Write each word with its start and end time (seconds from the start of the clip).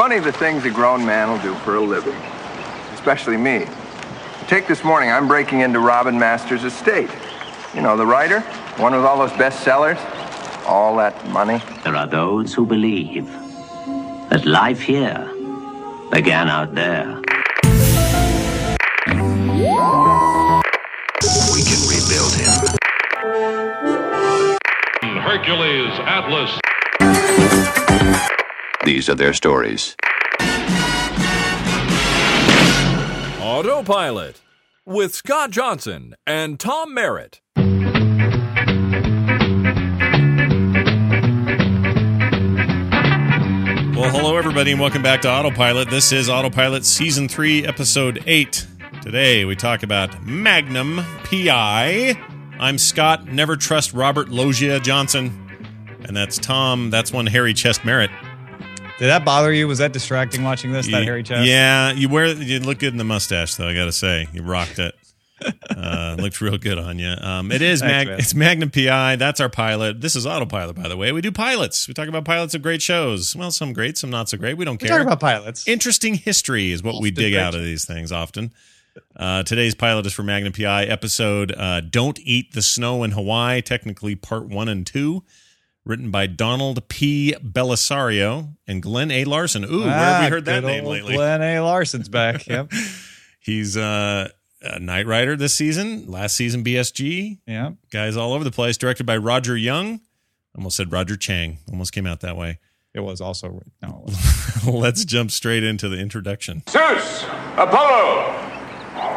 funny 0.00 0.18
the 0.18 0.32
things 0.32 0.64
a 0.64 0.70
grown 0.70 1.04
man 1.04 1.28
will 1.28 1.42
do 1.42 1.54
for 1.56 1.76
a 1.76 1.80
living, 1.80 2.16
especially 2.94 3.36
me. 3.36 3.66
Take 4.46 4.66
this 4.66 4.82
morning, 4.82 5.10
I'm 5.10 5.28
breaking 5.28 5.60
into 5.60 5.78
Robin 5.78 6.18
Masters' 6.18 6.64
estate. 6.64 7.10
You 7.74 7.82
know, 7.82 7.98
the 7.98 8.06
writer, 8.06 8.40
one 8.78 8.94
with 8.94 9.04
all 9.04 9.18
those 9.18 9.32
bestsellers, 9.32 9.98
all 10.64 10.96
that 10.96 11.28
money. 11.28 11.60
There 11.84 11.94
are 11.96 12.06
those 12.06 12.54
who 12.54 12.64
believe 12.64 13.26
that 14.30 14.46
life 14.46 14.80
here 14.80 15.30
began 16.10 16.48
out 16.48 16.74
there. 16.74 17.20
We 21.52 21.62
can 21.68 21.80
rebuild 21.92 22.32
him. 22.40 22.54
Hercules, 25.20 25.92
Atlas. 26.06 26.58
These 28.84 29.10
are 29.10 29.14
their 29.14 29.34
stories. 29.34 29.94
Autopilot 33.42 34.40
with 34.86 35.14
Scott 35.14 35.50
Johnson 35.50 36.14
and 36.26 36.58
Tom 36.58 36.94
Merritt. 36.94 37.42
Well, 43.96 44.08
hello, 44.10 44.38
everybody, 44.38 44.70
and 44.70 44.80
welcome 44.80 45.02
back 45.02 45.20
to 45.22 45.30
Autopilot. 45.30 45.90
This 45.90 46.10
is 46.10 46.30
Autopilot 46.30 46.86
Season 46.86 47.28
3, 47.28 47.66
Episode 47.66 48.24
8. 48.26 48.66
Today, 49.02 49.44
we 49.44 49.56
talk 49.56 49.82
about 49.82 50.24
Magnum 50.24 51.04
PI. 51.24 52.18
I'm 52.58 52.78
Scott, 52.78 53.26
never 53.26 53.56
trust 53.56 53.92
Robert 53.92 54.30
Loggia 54.30 54.80
Johnson. 54.80 55.48
And 56.04 56.16
that's 56.16 56.38
Tom, 56.38 56.88
that's 56.88 57.12
one 57.12 57.26
Harry 57.26 57.52
Chest 57.52 57.84
Merritt. 57.84 58.10
Did 59.00 59.06
that 59.06 59.24
bother 59.24 59.50
you? 59.52 59.66
Was 59.66 59.78
that 59.78 59.92
distracting 59.92 60.42
watching 60.44 60.72
this? 60.72 60.86
That 60.88 61.04
hairy 61.04 61.22
chest? 61.22 61.46
Yeah, 61.46 61.92
you 61.92 62.10
wear 62.10 62.26
you 62.26 62.60
look 62.60 62.78
good 62.78 62.92
in 62.92 62.98
the 62.98 63.04
mustache, 63.04 63.54
though, 63.54 63.66
I 63.66 63.74
got 63.74 63.86
to 63.86 63.92
say. 63.92 64.28
You 64.32 64.42
rocked 64.42 64.78
it. 64.78 64.94
uh, 65.74 66.16
looked 66.18 66.38
real 66.42 66.58
good 66.58 66.76
on 66.78 66.98
you. 66.98 67.08
Um, 67.18 67.50
it 67.50 67.62
is 67.62 67.80
Thanks, 67.80 67.92
Mag- 67.92 68.06
man. 68.08 68.18
it's 68.18 68.34
Magnum 68.34 68.70
PI. 68.70 69.16
That's 69.16 69.40
our 69.40 69.48
pilot. 69.48 70.02
This 70.02 70.14
is 70.14 70.26
Autopilot, 70.26 70.76
by 70.76 70.86
the 70.86 70.98
way. 70.98 71.12
We 71.12 71.22
do 71.22 71.32
pilots. 71.32 71.88
We 71.88 71.94
talk 71.94 72.08
about 72.08 72.26
pilots 72.26 72.54
of 72.54 72.60
great 72.60 72.82
shows. 72.82 73.34
Well, 73.34 73.50
some 73.50 73.72
great, 73.72 73.96
some 73.96 74.10
not 74.10 74.28
so 74.28 74.36
great. 74.36 74.58
We 74.58 74.66
don't 74.66 74.80
We 74.80 74.86
care 74.86 74.98
talk 74.98 75.06
about 75.06 75.18
pilots. 75.20 75.66
interesting 75.66 76.12
history 76.12 76.72
is 76.72 76.82
what 76.82 77.00
we 77.00 77.10
dig 77.10 77.34
out 77.34 77.54
of 77.54 77.62
these 77.62 77.86
things 77.86 78.12
often. 78.12 78.52
Uh, 79.16 79.42
today's 79.44 79.74
pilot 79.74 80.04
is 80.04 80.12
for 80.12 80.22
Magnum 80.22 80.52
PI 80.52 80.84
episode 80.84 81.54
uh, 81.56 81.80
Don't 81.80 82.18
Eat 82.22 82.52
the 82.52 82.60
Snow 82.60 83.02
in 83.02 83.12
Hawaii, 83.12 83.62
technically 83.62 84.14
part 84.16 84.46
one 84.46 84.68
and 84.68 84.86
two, 84.86 85.22
written 85.90 86.10
by 86.10 86.26
Donald 86.26 86.88
P. 86.88 87.34
Bellisario 87.42 88.56
and 88.66 88.82
Glenn 88.82 89.10
A. 89.10 89.24
Larson. 89.24 89.64
Ooh, 89.64 89.80
where 89.80 89.90
have 89.90 90.22
Ah, 90.22 90.24
we 90.24 90.30
heard 90.30 90.44
that 90.46 90.64
name 90.64 90.84
lately? 90.84 91.14
Glenn 91.14 91.42
A. 91.42 91.60
Larson's 91.60 92.08
back. 92.08 92.46
Yep. 92.46 92.72
He's 93.40 93.76
uh, 93.76 94.28
a 94.62 94.78
Knight 94.78 95.06
Rider 95.06 95.34
this 95.36 95.54
season, 95.54 96.06
last 96.10 96.36
season 96.36 96.62
BSG. 96.64 97.38
yeah. 97.46 97.70
Guys 97.90 98.16
all 98.16 98.32
over 98.32 98.44
the 98.44 98.50
place. 98.50 98.76
Directed 98.76 99.04
by 99.04 99.16
Roger 99.16 99.56
Young. 99.56 100.00
Almost 100.56 100.76
said 100.76 100.92
Roger 100.92 101.16
Chang. 101.16 101.58
Almost 101.70 101.92
came 101.92 102.06
out 102.06 102.20
that 102.20 102.36
way. 102.36 102.58
It 102.92 103.00
was 103.00 103.20
also 103.20 103.62
no. 103.82 104.06
Let's 104.66 105.04
jump 105.04 105.30
straight 105.30 105.62
into 105.64 105.88
the 105.88 105.98
introduction. 105.98 106.62
Zeus! 106.68 107.24
Apollo! 107.56 108.30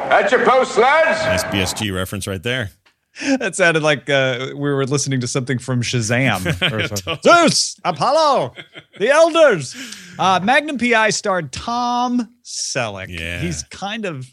At 0.09 0.31
your 0.31 0.45
post, 0.45 0.77
lads! 0.77 1.25
Nice 1.25 1.43
BSG 1.45 1.93
reference 1.93 2.27
right 2.27 2.41
there. 2.43 2.71
That 3.21 3.55
sounded 3.55 3.83
like 3.83 4.09
uh, 4.09 4.47
we 4.49 4.71
were 4.71 4.85
listening 4.85 5.19
to 5.21 5.27
something 5.27 5.59
from 5.59 5.81
Shazam. 5.81 6.45
Or 6.71 6.87
something. 6.95 7.17
Zeus, 7.23 7.79
Apollo, 7.83 8.53
the 8.99 9.09
elders. 9.09 9.75
Uh, 10.17 10.39
Magnum 10.43 10.77
PI 10.77 11.11
starred 11.11 11.51
Tom 11.51 12.35
Selleck. 12.43 13.07
Yeah. 13.09 13.39
He's 13.39 13.63
kind 13.63 14.05
of 14.05 14.27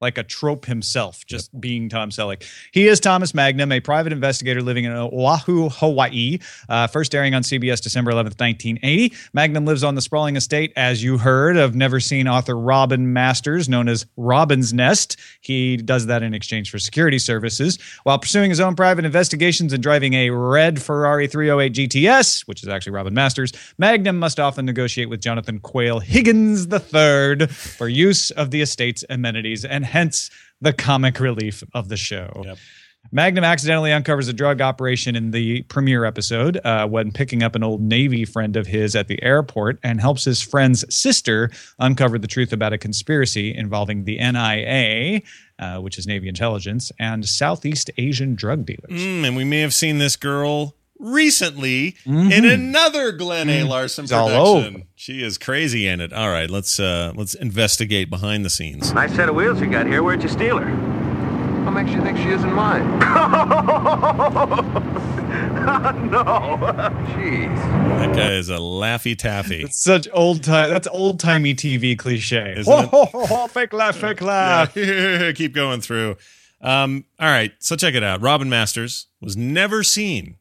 like 0.00 0.16
a 0.16 0.22
trope 0.22 0.64
himself, 0.64 1.26
just 1.26 1.58
being 1.60 1.88
Tom 1.88 2.10
Selleck. 2.10 2.42
He 2.72 2.88
is 2.88 3.00
Thomas 3.00 3.34
Magnum, 3.34 3.70
a 3.70 3.80
private 3.80 4.12
investigator 4.12 4.62
living 4.62 4.84
in 4.84 4.92
Oahu, 4.92 5.68
Hawaii. 5.68 6.38
Uh, 6.68 6.86
first 6.86 7.14
airing 7.14 7.34
on 7.34 7.42
CBS 7.42 7.82
December 7.82 8.12
11th, 8.12 8.40
1980. 8.40 9.14
Magnum 9.34 9.66
lives 9.66 9.84
on 9.84 9.94
the 9.94 10.00
sprawling 10.00 10.36
estate, 10.36 10.72
as 10.74 11.02
you 11.02 11.18
heard, 11.18 11.56
of 11.56 11.74
never 11.74 12.00
seen 12.00 12.26
author 12.26 12.56
Robin 12.56 13.12
Masters, 13.12 13.68
known 13.68 13.88
as 13.88 14.06
Robin's 14.16 14.72
Nest. 14.72 15.16
He 15.40 15.76
does 15.76 16.06
that 16.06 16.22
in 16.22 16.32
exchange 16.32 16.70
for 16.70 16.78
security 16.78 17.18
services. 17.18 17.78
While 18.04 18.18
pursuing 18.18 18.50
his 18.50 18.60
own 18.60 18.76
private 18.76 19.04
investigations 19.04 19.72
and 19.72 19.82
driving 19.82 20.14
a 20.14 20.30
red 20.30 20.80
Ferrari 20.80 21.26
308 21.26 21.74
GTS, 21.74 22.46
which 22.46 22.62
is 22.62 22.68
actually 22.68 22.92
Robin 22.92 23.12
Masters, 23.12 23.52
Magnum 23.76 24.18
must 24.18 24.40
often 24.40 24.64
negotiate 24.64 25.10
with 25.10 25.20
Jonathan 25.20 25.60
Quayle 25.60 26.00
Higgins 26.00 26.66
III 26.72 27.46
for 27.48 27.88
use 27.88 28.30
of 28.30 28.50
the 28.50 28.62
estate's 28.62 29.04
amenities 29.10 29.64
and 29.64 29.89
hence 29.90 30.30
the 30.60 30.72
comic 30.72 31.20
relief 31.20 31.62
of 31.74 31.88
the 31.88 31.96
show. 31.96 32.42
Yep. 32.44 32.58
Magnum 33.12 33.44
accidentally 33.44 33.92
uncovers 33.92 34.28
a 34.28 34.32
drug 34.32 34.60
operation 34.60 35.16
in 35.16 35.30
the 35.30 35.62
premiere 35.62 36.04
episode 36.04 36.60
uh, 36.64 36.86
when 36.86 37.10
picking 37.10 37.42
up 37.42 37.56
an 37.56 37.64
old 37.64 37.80
Navy 37.80 38.24
friend 38.24 38.56
of 38.56 38.66
his 38.66 38.94
at 38.94 39.08
the 39.08 39.20
airport 39.22 39.78
and 39.82 40.00
helps 40.00 40.24
his 40.24 40.40
friend's 40.40 40.84
sister 40.94 41.50
uncover 41.78 42.18
the 42.18 42.28
truth 42.28 42.52
about 42.52 42.72
a 42.72 42.78
conspiracy 42.78 43.54
involving 43.54 44.04
the 44.04 44.18
NIA, 44.18 45.22
uh, 45.58 45.80
which 45.80 45.98
is 45.98 46.06
Navy 46.06 46.28
intelligence, 46.28 46.92
and 47.00 47.26
Southeast 47.26 47.90
Asian 47.96 48.34
drug 48.34 48.64
dealers. 48.66 49.00
Mm, 49.00 49.26
and 49.26 49.36
we 49.36 49.44
may 49.44 49.60
have 49.60 49.74
seen 49.74 49.98
this 49.98 50.14
girl 50.14 50.76
recently 51.00 51.96
in 52.04 52.44
another 52.44 53.10
Glenn 53.12 53.48
A. 53.48 53.64
Larson 53.64 54.04
It's 54.04 54.12
production. 54.12 54.84
She 54.94 55.22
is 55.22 55.38
crazy 55.38 55.86
in 55.86 56.00
it. 56.00 56.12
All 56.12 56.30
right, 56.30 56.50
let's 56.50 56.78
uh 56.78 57.12
let's 57.16 57.34
investigate 57.34 58.10
behind 58.10 58.44
the 58.44 58.50
scenes. 58.50 58.92
Nice 58.92 59.14
set 59.14 59.28
of 59.28 59.34
wheels 59.34 59.60
you 59.60 59.66
got 59.68 59.86
here. 59.86 60.02
Where'd 60.02 60.22
you 60.22 60.28
steal 60.28 60.58
her? 60.58 60.70
What 61.64 61.72
makes 61.72 61.90
you 61.90 62.02
think 62.02 62.16
she 62.18 62.28
isn't 62.28 62.52
mine? 62.52 62.82
Oh 63.02 64.60
no! 66.10 66.56
Jeez. 67.14 67.54
That 67.98 68.16
guy 68.16 68.32
is 68.32 68.48
a 68.48 68.56
laffy 68.56 69.16
taffy. 69.16 69.62
It's 69.62 69.80
such 69.82 70.08
old 70.12 70.42
time. 70.42 70.70
That's 70.70 70.88
old 70.88 71.20
timey 71.20 71.54
TV 71.54 71.98
cliche. 71.98 72.54
Isn't 72.58 72.72
Ho, 72.72 72.80
it? 72.82 72.88
ho, 72.88 73.04
ho, 73.06 73.26
ho, 73.26 73.46
fake 73.46 73.72
laugh, 73.72 73.96
fake 73.96 74.20
laugh. 74.20 74.74
Keep 74.74 75.52
going 75.54 75.80
through. 75.80 76.16
Um, 76.60 77.04
all 77.18 77.28
right, 77.28 77.52
so 77.58 77.74
check 77.76 77.94
it 77.94 78.02
out. 78.02 78.20
Robin 78.20 78.48
Masters 78.50 79.06
was 79.20 79.36
never 79.36 79.82
seen, 79.82 80.36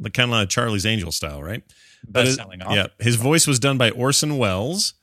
like 0.00 0.12
kind 0.14 0.30
of 0.30 0.36
like 0.38 0.48
Charlie's 0.48 0.86
Angel 0.86 1.12
style, 1.12 1.42
right? 1.42 1.62
Best-selling 2.08 2.62
author. 2.62 2.74
Yeah, 2.76 2.86
his 2.98 3.16
voice 3.16 3.46
was 3.46 3.58
done 3.58 3.76
by 3.78 3.90
Orson 3.90 4.38
Welles. 4.38 4.94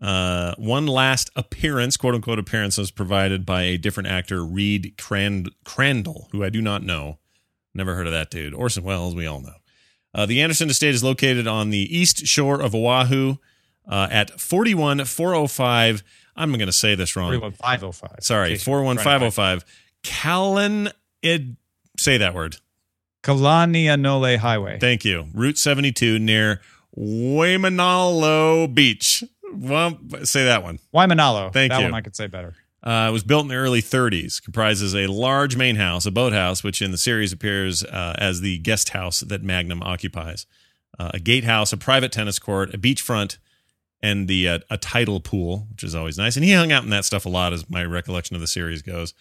Uh, 0.00 0.54
one 0.56 0.86
last 0.86 1.30
appearance, 1.36 1.96
quote 1.96 2.14
unquote 2.14 2.38
appearance, 2.38 2.76
was 2.78 2.90
provided 2.90 3.44
by 3.46 3.62
a 3.62 3.76
different 3.76 4.08
actor, 4.08 4.44
Reed 4.44 4.94
Crand- 4.98 5.50
Crandall, 5.64 6.28
who 6.32 6.42
I 6.42 6.48
do 6.48 6.60
not 6.62 6.82
know. 6.82 7.18
Never 7.74 7.94
heard 7.94 8.06
of 8.06 8.12
that 8.12 8.30
dude. 8.30 8.52
Orson 8.54 8.82
Welles, 8.82 9.14
we 9.14 9.26
all 9.26 9.40
know. 9.40 9.54
Uh, 10.12 10.26
the 10.26 10.40
Anderson 10.42 10.68
Estate 10.70 10.94
is 10.94 11.04
located 11.04 11.46
on 11.46 11.70
the 11.70 11.78
east 11.96 12.26
shore 12.26 12.60
of 12.60 12.74
Oahu 12.74 13.36
uh, 13.88 14.08
at 14.10 14.40
41405. 14.40 16.02
I'm 16.36 16.52
going 16.52 16.66
to 16.66 16.72
say 16.72 16.94
this 16.94 17.14
wrong. 17.14 17.30
31505. 17.30 18.16
Sorry, 18.24 18.48
In 18.50 18.54
case 18.56 18.66
you're 18.66 18.76
trying 18.82 18.96
to 18.96 19.02
find- 19.04 19.32
41505. 19.32 19.64
Callan 20.02 20.88
Id. 21.22 21.56
Say 21.98 22.16
that 22.18 22.34
word. 22.34 22.56
Kalanianaole 23.22 24.38
Highway. 24.38 24.78
Thank 24.78 25.04
you. 25.04 25.26
Route 25.34 25.58
72 25.58 26.18
near 26.18 26.60
Waimanalo 26.96 28.72
Beach. 28.72 29.24
Well, 29.52 29.98
say 30.24 30.44
that 30.44 30.62
one. 30.62 30.78
Waimanalo. 30.94 31.52
Thank 31.52 31.72
that 31.72 31.78
you. 31.78 31.84
That 31.84 31.92
one 31.92 31.94
I 31.94 32.00
could 32.00 32.16
say 32.16 32.26
better. 32.26 32.54
Uh, 32.82 33.06
it 33.10 33.12
was 33.12 33.22
built 33.22 33.42
in 33.42 33.48
the 33.48 33.56
early 33.56 33.82
30s. 33.82 34.42
Comprises 34.42 34.94
a 34.94 35.06
large 35.06 35.56
main 35.56 35.76
house, 35.76 36.06
a 36.06 36.10
boathouse, 36.10 36.64
which 36.64 36.80
in 36.80 36.92
the 36.92 36.98
series 36.98 37.32
appears 37.32 37.84
uh, 37.84 38.14
as 38.18 38.40
the 38.40 38.58
guest 38.58 38.90
house 38.90 39.20
that 39.20 39.42
Magnum 39.42 39.82
occupies. 39.82 40.46
Uh, 40.98 41.10
a 41.14 41.18
gatehouse, 41.18 41.72
a 41.72 41.76
private 41.76 42.12
tennis 42.12 42.38
court, 42.38 42.74
a 42.74 42.78
beachfront, 42.78 43.36
and 44.02 44.28
the 44.28 44.48
uh, 44.48 44.58
a 44.70 44.78
tidal 44.78 45.20
pool, 45.20 45.66
which 45.70 45.84
is 45.84 45.94
always 45.94 46.16
nice. 46.16 46.36
And 46.36 46.44
he 46.44 46.52
hung 46.52 46.72
out 46.72 46.84
in 46.84 46.90
that 46.90 47.04
stuff 47.04 47.26
a 47.26 47.28
lot, 47.28 47.52
as 47.52 47.68
my 47.68 47.84
recollection 47.84 48.34
of 48.34 48.40
the 48.40 48.46
series 48.46 48.82
goes. 48.82 49.12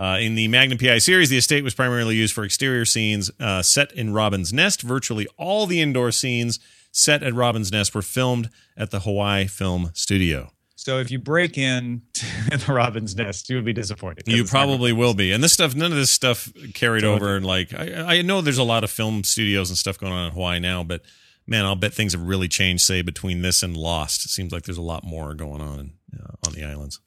Uh, 0.00 0.16
in 0.18 0.34
the 0.34 0.48
Magnum 0.48 0.78
PI 0.78 0.96
series, 0.96 1.28
the 1.28 1.36
estate 1.36 1.62
was 1.62 1.74
primarily 1.74 2.16
used 2.16 2.32
for 2.32 2.42
exterior 2.42 2.86
scenes 2.86 3.30
uh, 3.38 3.60
set 3.60 3.92
in 3.92 4.14
Robin's 4.14 4.50
Nest. 4.50 4.80
Virtually 4.80 5.28
all 5.36 5.66
the 5.66 5.82
indoor 5.82 6.10
scenes 6.10 6.58
set 6.90 7.22
at 7.22 7.34
Robin's 7.34 7.70
Nest 7.70 7.94
were 7.94 8.00
filmed 8.00 8.48
at 8.78 8.90
the 8.90 9.00
Hawaii 9.00 9.46
Film 9.46 9.90
Studio. 9.92 10.52
So 10.74 11.00
if 11.00 11.10
you 11.10 11.18
break 11.18 11.58
in 11.58 12.00
to 12.14 12.26
the 12.66 12.72
Robin's 12.72 13.14
Nest, 13.14 13.50
you 13.50 13.56
would 13.56 13.66
be 13.66 13.74
disappointed. 13.74 14.26
You 14.26 14.44
probably 14.44 14.94
will 14.94 15.12
be. 15.12 15.32
And 15.32 15.44
this 15.44 15.52
stuff, 15.52 15.74
none 15.74 15.92
of 15.92 15.98
this 15.98 16.10
stuff 16.10 16.50
carried 16.72 17.04
over. 17.04 17.36
And 17.36 17.44
like, 17.44 17.74
I, 17.74 18.20
I 18.20 18.22
know 18.22 18.40
there's 18.40 18.56
a 18.56 18.64
lot 18.64 18.84
of 18.84 18.90
film 18.90 19.22
studios 19.22 19.68
and 19.68 19.76
stuff 19.76 19.98
going 19.98 20.14
on 20.14 20.28
in 20.28 20.32
Hawaii 20.32 20.60
now, 20.60 20.82
but 20.82 21.02
man, 21.46 21.66
I'll 21.66 21.76
bet 21.76 21.92
things 21.92 22.14
have 22.14 22.22
really 22.22 22.48
changed, 22.48 22.84
say, 22.84 23.02
between 23.02 23.42
this 23.42 23.62
and 23.62 23.76
Lost. 23.76 24.24
It 24.24 24.30
seems 24.30 24.50
like 24.50 24.62
there's 24.62 24.78
a 24.78 24.82
lot 24.82 25.04
more 25.04 25.34
going 25.34 25.60
on 25.60 25.92
uh, 26.18 26.32
on 26.46 26.54
the 26.54 26.64
islands. 26.64 27.00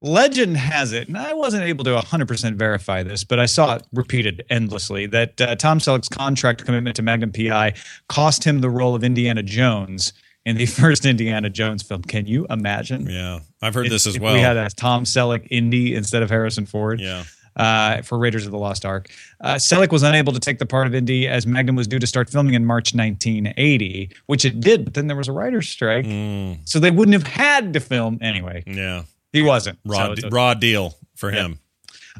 Legend 0.00 0.56
has 0.56 0.92
it, 0.92 1.08
and 1.08 1.18
I 1.18 1.32
wasn't 1.34 1.64
able 1.64 1.84
to 1.84 1.96
100% 1.96 2.54
verify 2.54 3.02
this, 3.02 3.24
but 3.24 3.40
I 3.40 3.46
saw 3.46 3.74
it 3.76 3.82
repeated 3.92 4.44
endlessly 4.48 5.06
that 5.06 5.40
uh, 5.40 5.56
Tom 5.56 5.80
Selleck's 5.80 6.08
contract 6.08 6.64
commitment 6.64 6.94
to 6.96 7.02
Magnum 7.02 7.32
PI 7.32 7.74
cost 8.08 8.44
him 8.44 8.60
the 8.60 8.70
role 8.70 8.94
of 8.94 9.02
Indiana 9.02 9.42
Jones 9.42 10.12
in 10.46 10.56
the 10.56 10.66
first 10.80 11.04
Indiana 11.04 11.50
Jones 11.50 11.82
film. 11.82 12.02
Can 12.02 12.26
you 12.26 12.46
imagine? 12.48 13.08
Yeah, 13.10 13.40
I've 13.60 13.74
heard 13.74 13.86
if- 13.86 13.92
this 13.92 14.06
as 14.06 14.20
well. 14.20 14.34
We 14.34 14.40
had 14.40 14.56
a 14.56 14.70
Tom 14.70 15.02
Selleck 15.04 15.48
Indy 15.50 15.96
instead 15.96 16.22
of 16.22 16.30
Harrison 16.30 16.64
Ford. 16.64 17.00
yeah, 17.00 17.24
uh, 17.56 18.02
for 18.02 18.18
Raiders 18.18 18.46
of 18.46 18.52
the 18.52 18.58
Lost 18.58 18.84
Ark. 18.84 19.10
Uh, 19.40 19.54
Selleck 19.56 19.90
was 19.90 20.04
unable 20.04 20.32
to 20.32 20.38
take 20.38 20.60
the 20.60 20.66
part 20.66 20.86
of 20.86 20.94
Indy 20.94 21.26
as 21.26 21.44
Magnum 21.44 21.74
was 21.74 21.88
due 21.88 21.98
to 21.98 22.06
start 22.06 22.30
filming 22.30 22.54
in 22.54 22.64
March 22.64 22.94
1980, 22.94 24.10
which 24.26 24.44
it 24.44 24.60
did, 24.60 24.84
but 24.84 24.94
then 24.94 25.08
there 25.08 25.16
was 25.16 25.26
a 25.26 25.32
writer's 25.32 25.68
strike. 25.68 26.04
Mm. 26.04 26.60
So 26.68 26.78
they 26.78 26.92
wouldn't 26.92 27.14
have 27.14 27.26
had 27.26 27.72
to 27.72 27.80
film 27.80 28.18
anyway. 28.20 28.62
yeah, 28.64 29.02
He 29.32 29.42
wasn't. 29.42 29.78
raw 29.84 30.14
So 30.14 30.26
a- 30.26 30.30
raw 30.30 30.54
deal 30.54 30.94
for 31.14 31.30
him. 31.30 31.58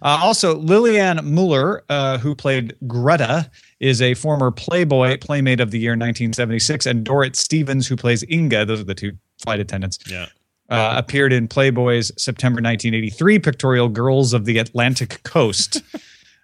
uh, 0.03 0.21
also, 0.23 0.57
Lillian 0.57 1.21
Muller, 1.35 1.83
uh, 1.89 2.19
who 2.19 2.35
played 2.35 2.75
Greta, 2.87 3.51
is 3.81 4.03
a 4.03 4.15
former 4.15 4.51
Playboy 4.51 5.19
Playmate 5.19 5.61
of 5.61 5.71
the 5.71 5.79
Year 5.79 5.93
1976, 5.93 6.87
and 6.87 7.05
Dorrit 7.05 7.37
Stevens, 7.37 7.87
who 7.87 7.97
plays 7.97 8.25
Inga, 8.31 8.65
those 8.67 8.81
are 8.81 8.85
the 8.85 8.95
two 8.95 9.13
flight 9.43 9.61
attendants, 9.61 9.99
Yeah, 10.11 10.27
uh, 10.69 10.95
appeared 10.97 11.33
in 11.33 11.49
Playboy's 11.49 12.11
September 12.21 12.61
1983 12.61 13.39
pictorial 13.39 13.89
Girls 13.89 14.33
of 14.35 14.45
the 14.45 14.59
Atlantic 14.59 15.23
Coast. 15.23 15.83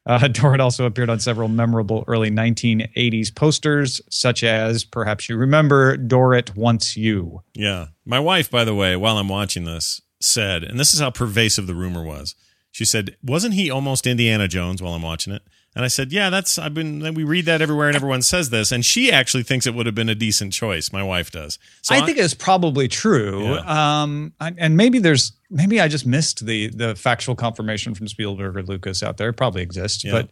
Uh, 0.06 0.18
Dorrit 0.28 0.60
also 0.60 0.84
appeared 0.84 1.08
on 1.08 1.18
several 1.18 1.48
memorable 1.48 2.04
early 2.08 2.30
1980s 2.30 3.34
posters, 3.34 4.02
such 4.10 4.44
as, 4.44 4.84
perhaps 4.84 5.30
you 5.30 5.36
remember, 5.38 5.96
Dorrit 5.96 6.54
Wants 6.54 6.94
You. 6.94 7.40
yeah. 7.54 7.86
My 8.04 8.20
wife, 8.20 8.50
by 8.50 8.64
the 8.64 8.74
way, 8.74 8.96
while 8.96 9.16
I'm 9.16 9.30
watching 9.30 9.64
this, 9.64 10.02
said, 10.24 10.64
and 10.64 10.78
this 10.80 10.94
is 10.94 11.00
how 11.00 11.10
pervasive 11.10 11.66
the 11.66 11.74
rumor 11.74 12.02
was. 12.04 12.34
She 12.70 12.84
said, 12.84 13.16
"Wasn't 13.22 13.54
he 13.54 13.70
almost 13.70 14.06
Indiana 14.06 14.48
Jones?" 14.48 14.82
While 14.82 14.94
I'm 14.94 15.02
watching 15.02 15.32
it, 15.32 15.42
and 15.76 15.84
I 15.84 15.88
said, 15.88 16.10
"Yeah, 16.10 16.28
that's 16.28 16.58
I've 16.58 16.74
been. 16.74 17.14
We 17.14 17.22
read 17.22 17.44
that 17.44 17.62
everywhere, 17.62 17.86
and 17.86 17.94
everyone 17.94 18.22
says 18.22 18.50
this." 18.50 18.72
And 18.72 18.84
she 18.84 19.12
actually 19.12 19.44
thinks 19.44 19.66
it 19.66 19.74
would 19.74 19.86
have 19.86 19.94
been 19.94 20.08
a 20.08 20.14
decent 20.16 20.52
choice. 20.52 20.92
My 20.92 21.02
wife 21.04 21.30
does. 21.30 21.58
So 21.82 21.94
I 21.94 22.04
think 22.04 22.18
it's 22.18 22.34
probably 22.34 22.88
true. 22.88 23.54
Yeah. 23.54 24.02
Um, 24.02 24.32
and 24.40 24.76
maybe 24.76 24.98
there's 24.98 25.32
maybe 25.50 25.80
I 25.80 25.86
just 25.88 26.06
missed 26.06 26.44
the 26.46 26.68
the 26.68 26.96
factual 26.96 27.36
confirmation 27.36 27.94
from 27.94 28.08
Spielberg 28.08 28.56
or 28.56 28.62
Lucas 28.62 29.02
out 29.04 29.18
there. 29.18 29.28
It 29.28 29.34
probably 29.34 29.62
exists, 29.62 30.02
Yeah. 30.04 30.12
but 30.12 30.30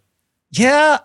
yeah, 0.50 0.98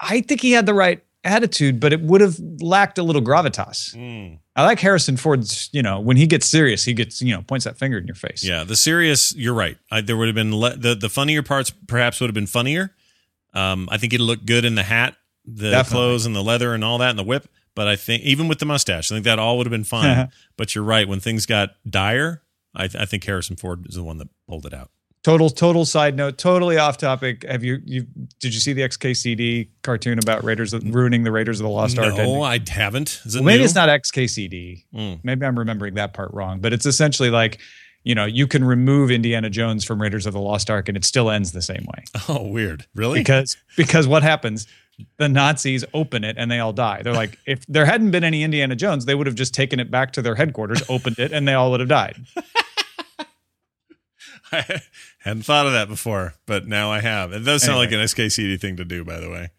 I 0.00 0.20
think 0.20 0.40
he 0.40 0.52
had 0.52 0.66
the 0.66 0.74
right 0.74 1.02
attitude, 1.24 1.80
but 1.80 1.92
it 1.92 2.00
would 2.00 2.20
have 2.20 2.38
lacked 2.60 2.98
a 2.98 3.02
little 3.02 3.22
gravitas. 3.22 3.94
Mm. 3.94 4.38
I 4.56 4.64
like 4.64 4.78
Harrison 4.78 5.16
Ford's. 5.16 5.68
You 5.72 5.82
know, 5.82 6.00
when 6.00 6.16
he 6.16 6.26
gets 6.26 6.46
serious, 6.46 6.84
he 6.84 6.92
gets 6.94 7.20
you 7.20 7.34
know 7.34 7.42
points 7.42 7.64
that 7.64 7.78
finger 7.78 7.98
in 7.98 8.06
your 8.06 8.14
face. 8.14 8.44
Yeah, 8.44 8.64
the 8.64 8.76
serious. 8.76 9.34
You're 9.34 9.54
right. 9.54 9.76
I, 9.90 10.00
there 10.00 10.16
would 10.16 10.28
have 10.28 10.34
been 10.34 10.54
le- 10.54 10.76
the 10.76 10.94
the 10.94 11.08
funnier 11.08 11.42
parts. 11.42 11.70
Perhaps 11.88 12.20
would 12.20 12.28
have 12.28 12.34
been 12.34 12.46
funnier. 12.46 12.94
Um, 13.52 13.88
I 13.90 13.98
think 13.98 14.12
it 14.12 14.20
looked 14.20 14.46
good 14.46 14.64
in 14.64 14.74
the 14.74 14.82
hat, 14.82 15.16
the 15.44 15.70
Definitely. 15.70 15.90
clothes, 15.94 16.26
and 16.26 16.34
the 16.36 16.42
leather, 16.42 16.74
and 16.74 16.84
all 16.84 16.98
that, 16.98 17.10
and 17.10 17.18
the 17.18 17.24
whip. 17.24 17.48
But 17.74 17.88
I 17.88 17.96
think 17.96 18.22
even 18.22 18.46
with 18.48 18.58
the 18.60 18.66
mustache, 18.66 19.10
I 19.10 19.16
think 19.16 19.24
that 19.24 19.38
all 19.38 19.58
would 19.58 19.66
have 19.66 19.70
been 19.72 19.84
fine. 19.84 20.30
but 20.56 20.74
you're 20.74 20.84
right. 20.84 21.08
When 21.08 21.18
things 21.20 21.46
got 21.46 21.70
dire, 21.88 22.42
I, 22.74 22.86
th- 22.88 23.02
I 23.02 23.04
think 23.04 23.24
Harrison 23.24 23.56
Ford 23.56 23.86
is 23.88 23.96
the 23.96 24.04
one 24.04 24.18
that 24.18 24.28
pulled 24.48 24.66
it 24.66 24.74
out. 24.74 24.90
Total 25.24 25.48
total 25.48 25.86
side 25.86 26.16
note, 26.16 26.36
totally 26.36 26.76
off 26.76 26.98
topic. 26.98 27.44
Have 27.48 27.64
you 27.64 27.78
you 27.84 28.02
did 28.40 28.52
you 28.52 28.60
see 28.60 28.74
the 28.74 28.82
XKCD 28.82 29.68
cartoon 29.82 30.18
about 30.18 30.44
Raiders 30.44 30.74
ruining 30.74 31.24
the 31.24 31.32
Raiders 31.32 31.60
of 31.60 31.64
the 31.64 31.70
Lost 31.70 31.98
Ark? 31.98 32.14
No, 32.14 32.42
I 32.42 32.60
haven't. 32.68 33.22
Is 33.24 33.34
it 33.34 33.38
Well, 33.38 33.46
maybe 33.46 33.60
new? 33.60 33.64
it's 33.64 33.74
not 33.74 33.88
XKCD. 33.88 34.84
Mm. 34.94 35.20
Maybe 35.22 35.46
I'm 35.46 35.58
remembering 35.58 35.94
that 35.94 36.12
part 36.12 36.30
wrong, 36.34 36.60
but 36.60 36.74
it's 36.74 36.84
essentially 36.84 37.30
like, 37.30 37.58
you 38.02 38.14
know, 38.14 38.26
you 38.26 38.46
can 38.46 38.64
remove 38.64 39.10
Indiana 39.10 39.48
Jones 39.48 39.82
from 39.82 40.00
Raiders 40.02 40.26
of 40.26 40.34
the 40.34 40.40
Lost 40.40 40.68
Ark 40.68 40.88
and 40.88 40.96
it 40.96 41.06
still 41.06 41.30
ends 41.30 41.52
the 41.52 41.62
same 41.62 41.86
way. 41.96 42.04
Oh, 42.28 42.42
weird. 42.46 42.84
Really? 42.94 43.20
Because 43.20 43.56
because 43.78 44.06
what 44.06 44.22
happens? 44.22 44.66
The 45.16 45.28
Nazis 45.30 45.86
open 45.94 46.22
it 46.22 46.36
and 46.38 46.50
they 46.50 46.58
all 46.58 46.74
die. 46.74 47.00
They're 47.02 47.14
like, 47.14 47.38
if 47.46 47.64
there 47.66 47.86
hadn't 47.86 48.10
been 48.10 48.24
any 48.24 48.42
Indiana 48.44 48.76
Jones, 48.76 49.06
they 49.06 49.14
would 49.14 49.26
have 49.26 49.36
just 49.36 49.54
taken 49.54 49.80
it 49.80 49.90
back 49.90 50.12
to 50.12 50.22
their 50.22 50.34
headquarters, 50.34 50.82
opened 50.90 51.18
it, 51.18 51.32
and 51.32 51.48
they 51.48 51.54
all 51.54 51.70
would 51.70 51.80
have 51.80 51.88
died. 51.88 52.16
I 54.54 54.80
hadn't 55.18 55.42
thought 55.44 55.66
of 55.66 55.72
that 55.72 55.88
before, 55.88 56.34
but 56.46 56.66
now 56.66 56.90
I 56.90 57.00
have. 57.00 57.32
It 57.32 57.40
does 57.44 57.62
sound 57.62 57.78
like 57.78 57.92
an 57.92 57.98
XKCD 58.00 58.60
thing 58.60 58.76
to 58.76 58.84
do, 58.84 59.04
by 59.04 59.18
the 59.20 59.30
way. 59.30 59.50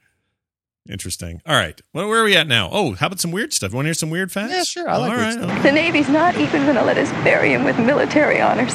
Interesting. 0.87 1.41
All 1.47 1.55
right. 1.55 1.79
Well, 1.93 2.07
where 2.07 2.21
are 2.21 2.25
we 2.25 2.35
at 2.35 2.47
now? 2.47 2.69
Oh, 2.71 2.93
how 2.93 3.07
about 3.07 3.19
some 3.19 3.31
weird 3.31 3.53
stuff? 3.53 3.71
You 3.71 3.75
Want 3.77 3.85
to 3.85 3.89
hear 3.89 3.93
some 3.95 4.11
weird 4.11 4.31
facts? 4.31 4.53
Yeah, 4.53 4.63
sure. 4.63 4.87
I 4.89 4.97
like 4.97 5.11
All 5.11 5.17
weird 5.17 5.35
right. 5.35 5.43
stuff. 5.43 5.63
The 5.63 5.71
Navy's 5.71 6.09
not 6.09 6.35
even 6.37 6.63
going 6.63 6.75
to 6.75 6.83
let 6.83 6.97
us 6.99 7.09
bury 7.23 7.53
him 7.53 7.63
with 7.63 7.79
military 7.79 8.39
honors. 8.39 8.73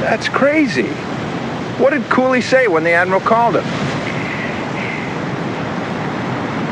That's 0.00 0.28
crazy. 0.28 0.86
What 1.76 1.90
did 1.90 2.02
Cooley 2.04 2.40
say 2.40 2.66
when 2.66 2.82
the 2.82 2.92
Admiral 2.92 3.20
called 3.20 3.56
him? 3.56 3.64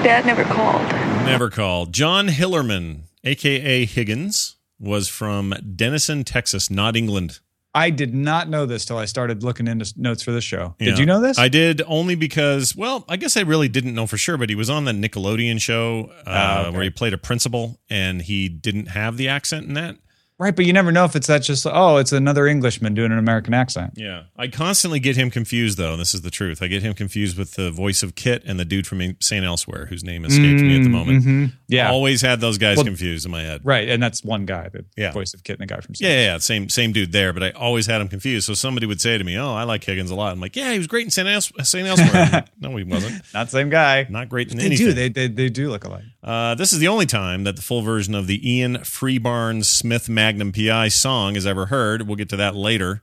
Dad 0.02 0.26
never 0.26 0.42
called. 0.44 0.82
Never 1.26 1.48
called. 1.50 1.92
John 1.92 2.28
Hillerman, 2.28 3.02
aka 3.24 3.84
Higgins, 3.84 4.56
was 4.80 5.06
from 5.08 5.54
Denison, 5.76 6.24
Texas, 6.24 6.70
not 6.70 6.96
England. 6.96 7.38
I 7.74 7.88
did 7.90 8.14
not 8.14 8.50
know 8.50 8.66
this 8.66 8.84
till 8.84 8.98
I 8.98 9.06
started 9.06 9.42
looking 9.42 9.66
into 9.66 9.90
notes 9.96 10.22
for 10.22 10.30
this 10.30 10.44
show. 10.44 10.74
Did 10.78 10.88
Yeah. 10.88 10.96
you 10.98 11.06
know 11.06 11.20
this? 11.22 11.38
I 11.38 11.48
did 11.48 11.80
only 11.86 12.14
because, 12.14 12.76
well, 12.76 13.04
I 13.08 13.16
guess 13.16 13.34
I 13.36 13.40
really 13.40 13.68
didn't 13.68 13.94
know 13.94 14.06
for 14.06 14.18
sure, 14.18 14.36
but 14.36 14.50
he 14.50 14.54
was 14.54 14.68
on 14.68 14.84
the 14.84 14.92
Nickelodeon 14.92 15.58
show 15.60 16.10
uh, 16.18 16.22
Ah, 16.26 16.60
okay. 16.66 16.70
where 16.76 16.82
he 16.82 16.90
played 16.90 17.14
a 17.14 17.18
principal 17.18 17.80
and 17.88 18.20
he 18.22 18.48
didn't 18.50 18.88
have 18.88 19.16
the 19.16 19.26
accent 19.28 19.66
in 19.66 19.74
that. 19.74 19.96
Right, 20.42 20.54
but 20.54 20.66
you 20.66 20.72
never 20.72 20.90
know 20.92 21.04
if 21.04 21.14
it's 21.16 21.26
that 21.28 21.42
just 21.42 21.66
oh, 21.66 21.96
it's 21.98 22.12
another 22.12 22.46
Englishman 22.46 22.94
doing 22.94 23.12
an 23.12 23.18
American 23.18 23.54
accent. 23.54 23.92
Yeah. 23.96 24.24
I 24.36 24.48
constantly 24.48 25.00
get 25.00 25.16
him 25.16 25.30
confused, 25.30 25.78
though. 25.78 25.92
And 25.92 26.00
this 26.00 26.14
is 26.14 26.22
the 26.22 26.30
truth. 26.30 26.62
I 26.62 26.66
get 26.66 26.82
him 26.82 26.94
confused 26.94 27.38
with 27.38 27.54
the 27.54 27.70
voice 27.70 28.02
of 28.02 28.14
Kit 28.14 28.42
and 28.46 28.58
the 28.58 28.64
dude 28.64 28.86
from 28.86 29.16
St. 29.20 29.44
Elsewhere, 29.44 29.86
whose 29.86 30.02
name 30.04 30.24
escapes 30.24 30.62
me 30.62 30.76
at 30.76 30.82
the 30.82 30.88
moment. 30.88 31.24
Mhm. 31.24 31.52
Yeah. 31.68 31.90
Always 31.90 32.20
had 32.22 32.40
those 32.40 32.58
guys 32.58 32.76
Well- 32.76 32.84
confused 32.86 33.24
in 33.24 33.30
my 33.32 33.42
head. 33.42 33.60
Right, 33.64 33.88
and 33.88 34.02
that's 34.02 34.24
one 34.24 34.46
guy, 34.46 34.68
the 34.72 34.84
Yeah. 34.96 35.12
voice 35.12 35.34
of 35.34 35.44
Kit 35.44 35.58
and 35.60 35.68
the 35.68 35.72
guy 35.74 35.80
from 35.80 35.94
Yeah, 35.98 36.08
yeah, 36.08 36.22
yeah, 36.32 36.38
same 36.38 36.68
same 36.68 36.92
dude 36.92 37.12
there, 37.12 37.32
but 37.32 37.42
I 37.42 37.50
always 37.50 37.86
had 37.86 38.00
him 38.00 38.08
confused. 38.08 38.46
So 38.46 38.54
somebody 38.54 38.86
would 38.86 39.00
say 39.00 39.18
to 39.18 39.24
me, 39.24 39.36
"Oh, 39.36 39.54
I 39.54 39.64
like 39.64 39.84
Higgins 39.84 40.10
a 40.10 40.14
lot." 40.14 40.32
I'm 40.32 40.40
like, 40.40 40.56
"Yeah, 40.56 40.72
he 40.72 40.78
was 40.78 40.86
great 40.86 41.04
in 41.04 41.10
St. 41.10 41.28
Els- 41.28 41.52
St. 41.62 41.86
Elsewhere." 41.86 42.44
No, 42.60 42.76
he 42.76 42.84
wasn't. 42.84 43.22
Not 43.34 43.46
the 43.46 43.50
same 43.50 43.70
guy. 43.70 44.06
Not 44.08 44.28
great 44.28 44.50
in 44.52 44.56
They 44.58 44.66
anything. 44.66 44.86
do. 44.86 44.92
They, 44.92 45.08
they 45.08 45.26
they 45.28 45.48
do 45.48 45.68
look 45.70 45.84
alike. 45.84 46.04
Uh, 46.22 46.54
this 46.54 46.72
is 46.72 46.78
the 46.78 46.88
only 46.88 47.06
time 47.06 47.44
that 47.44 47.56
the 47.56 47.62
full 47.62 47.82
version 47.82 48.14
of 48.14 48.26
the 48.28 48.48
Ian 48.48 48.76
Freebairn-Smith 48.78 50.08
Magnum 50.08 50.52
PI 50.52 50.88
song 50.88 51.34
is 51.34 51.46
ever 51.46 51.66
heard. 51.66 52.06
We'll 52.06 52.16
get 52.16 52.28
to 52.28 52.36
that 52.36 52.54
later 52.54 53.02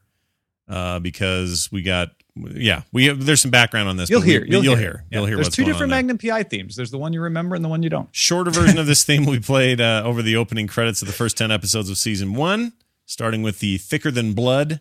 uh, 0.69 0.99
because 0.99 1.69
we 1.71 1.81
got 1.81 2.09
yeah 2.53 2.83
we 2.93 3.05
have, 3.05 3.25
there's 3.25 3.41
some 3.41 3.51
background 3.51 3.89
on 3.89 3.97
this. 3.97 4.09
You'll 4.09 4.21
but 4.21 4.27
we- 4.27 4.31
hear. 4.33 4.45
You'll, 4.45 4.63
you'll 4.63 4.75
hear. 4.75 4.91
hear. 4.91 5.05
Yeah. 5.11 5.17
You'll 5.17 5.25
hear. 5.27 5.35
There's 5.37 5.49
two 5.49 5.65
different 5.65 5.91
on 5.91 6.05
there. 6.05 6.15
Magnum 6.15 6.17
PI 6.17 6.43
themes. 6.43 6.75
There's 6.77 6.91
the 6.91 6.97
one 6.97 7.11
you 7.11 7.21
remember 7.21 7.55
and 7.55 7.65
the 7.65 7.69
one 7.69 7.83
you 7.83 7.89
don't. 7.89 8.07
Shorter 8.13 8.51
version 8.51 8.77
of 8.77 8.85
this 8.85 9.03
theme 9.03 9.25
we 9.25 9.39
played 9.39 9.81
uh, 9.81 10.03
over 10.05 10.21
the 10.21 10.37
opening 10.37 10.67
credits 10.67 11.01
of 11.01 11.07
the 11.07 11.13
first 11.13 11.37
10 11.37 11.51
episodes 11.51 11.89
of 11.89 11.97
season 11.97 12.33
one, 12.35 12.73
starting 13.05 13.43
with 13.43 13.59
the 13.59 13.77
Thicker 13.77 14.11
Than 14.11 14.33
Blood. 14.33 14.79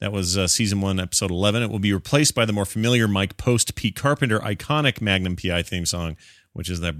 That 0.00 0.12
was 0.12 0.36
uh, 0.36 0.46
season 0.48 0.80
one, 0.80 0.98
episode 1.00 1.30
11. 1.30 1.62
It 1.62 1.70
will 1.70 1.78
be 1.78 1.92
replaced 1.92 2.34
by 2.34 2.44
the 2.44 2.52
more 2.52 2.66
familiar 2.66 3.06
Mike 3.08 3.36
Post, 3.36 3.74
Pete 3.76 3.94
Carpenter 3.96 4.40
iconic 4.40 5.00
Magnum 5.00 5.36
PI 5.36 5.62
theme 5.62 5.86
song, 5.86 6.16
which 6.56 6.70
is 6.70 6.80
that, 6.80 6.98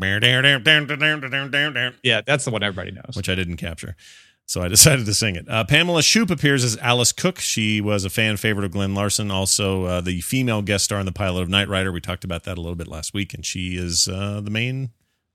Yeah, 2.02 2.20
that's 2.26 2.44
the 2.44 2.50
one 2.50 2.62
everybody 2.62 2.92
knows. 2.92 3.14
which 3.16 3.28
I 3.28 3.34
didn't 3.34 3.56
capture. 3.56 3.96
So 4.44 4.62
I 4.62 4.68
decided 4.76 5.06
to 5.06 5.14
sing 5.14 5.34
it. 5.34 5.48
Uh, 5.48 5.64
Pamela 5.64 6.02
Shoop 6.02 6.30
appears 6.30 6.62
as 6.62 6.76
Alice 6.78 7.10
Cook. 7.12 7.38
She 7.40 7.80
was 7.80 8.04
a 8.04 8.10
fan 8.10 8.36
favorite 8.36 8.64
of 8.64 8.70
Glenn 8.72 8.94
Larson, 8.94 9.30
also 9.30 9.84
uh, 9.84 10.00
the 10.00 10.20
female 10.20 10.62
guest 10.62 10.84
star 10.84 11.00
in 11.00 11.06
the 11.06 11.12
pilot 11.12 11.42
of 11.42 11.48
Knight 11.48 11.68
Rider. 11.68 11.90
We 11.90 12.00
talked 12.00 12.22
about 12.22 12.44
that 12.44 12.58
a 12.58 12.60
little 12.60 12.76
bit 12.76 12.86
last 12.86 13.14
week, 13.14 13.34
and 13.34 13.44
she 13.44 13.76
is 13.76 14.06
uh, 14.08 14.40
the 14.42 14.50
main 14.50 14.90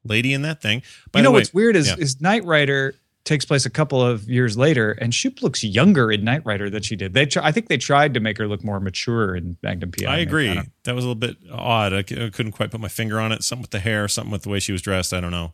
lady 0.06 0.34
in 0.34 0.44
that 0.44 0.62
thing. 0.62 0.82
By 1.12 1.20
you 1.20 1.24
the 1.24 1.28
know 1.28 1.32
way- 1.32 1.40
what's 1.40 1.54
weird 1.54 1.76
is 1.76 1.88
yeah. 1.88 1.96
is 1.98 2.22
Knight 2.22 2.46
Rider 2.46 2.96
takes 3.24 3.46
place 3.46 3.66
a 3.66 3.70
couple 3.70 4.02
of 4.02 4.30
years 4.30 4.58
later, 4.58 4.92
and 4.94 5.14
Shoop 5.14 5.42
looks 5.42 5.64
younger 5.64 6.12
in 6.12 6.24
Knight 6.24 6.46
Rider 6.46 6.70
than 6.70 6.82
she 6.82 6.96
did. 6.96 7.14
They, 7.14 7.26
try, 7.26 7.46
I 7.46 7.52
think 7.52 7.68
they 7.68 7.78
tried 7.78 8.14
to 8.16 8.20
make 8.20 8.38
her 8.38 8.48
look 8.48 8.64
more 8.64 8.80
mature 8.80 9.36
in 9.36 9.58
Magnum 9.62 9.92
PI. 9.92 10.06
I 10.06 10.18
agree. 10.18 10.50
I 10.50 10.64
that 10.86 10.96
was 10.96 11.04
a 11.04 11.08
little 11.08 11.20
bit 11.20 11.38
odd. 11.52 11.94
I, 11.94 12.04
c- 12.04 12.24
I 12.26 12.30
couldn't 12.30 12.54
quite 12.54 12.72
put 12.72 12.80
my 12.82 12.88
finger 12.88 13.20
on 13.20 13.32
it. 13.32 13.44
Something 13.44 13.62
with 13.62 13.72
the 13.72 13.80
hair, 13.80 14.08
something 14.08 14.32
with 14.32 14.42
the 14.44 14.50
way 14.50 14.60
she 14.60 14.72
was 14.72 14.82
dressed. 14.82 15.14
I 15.14 15.20
don't 15.20 15.32
know. 15.32 15.54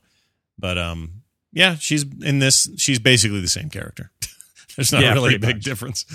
But 0.57 0.77
um, 0.77 1.23
yeah, 1.51 1.75
she's 1.75 2.03
in 2.23 2.39
this. 2.39 2.69
She's 2.77 2.99
basically 2.99 3.41
the 3.41 3.47
same 3.47 3.69
character. 3.69 4.11
There's 4.75 4.91
not 4.93 5.01
Yeah, 5.01 5.13
really 5.13 5.35
a 5.35 5.39
big 5.39 5.57
much. 5.57 5.63
difference. 5.65 6.05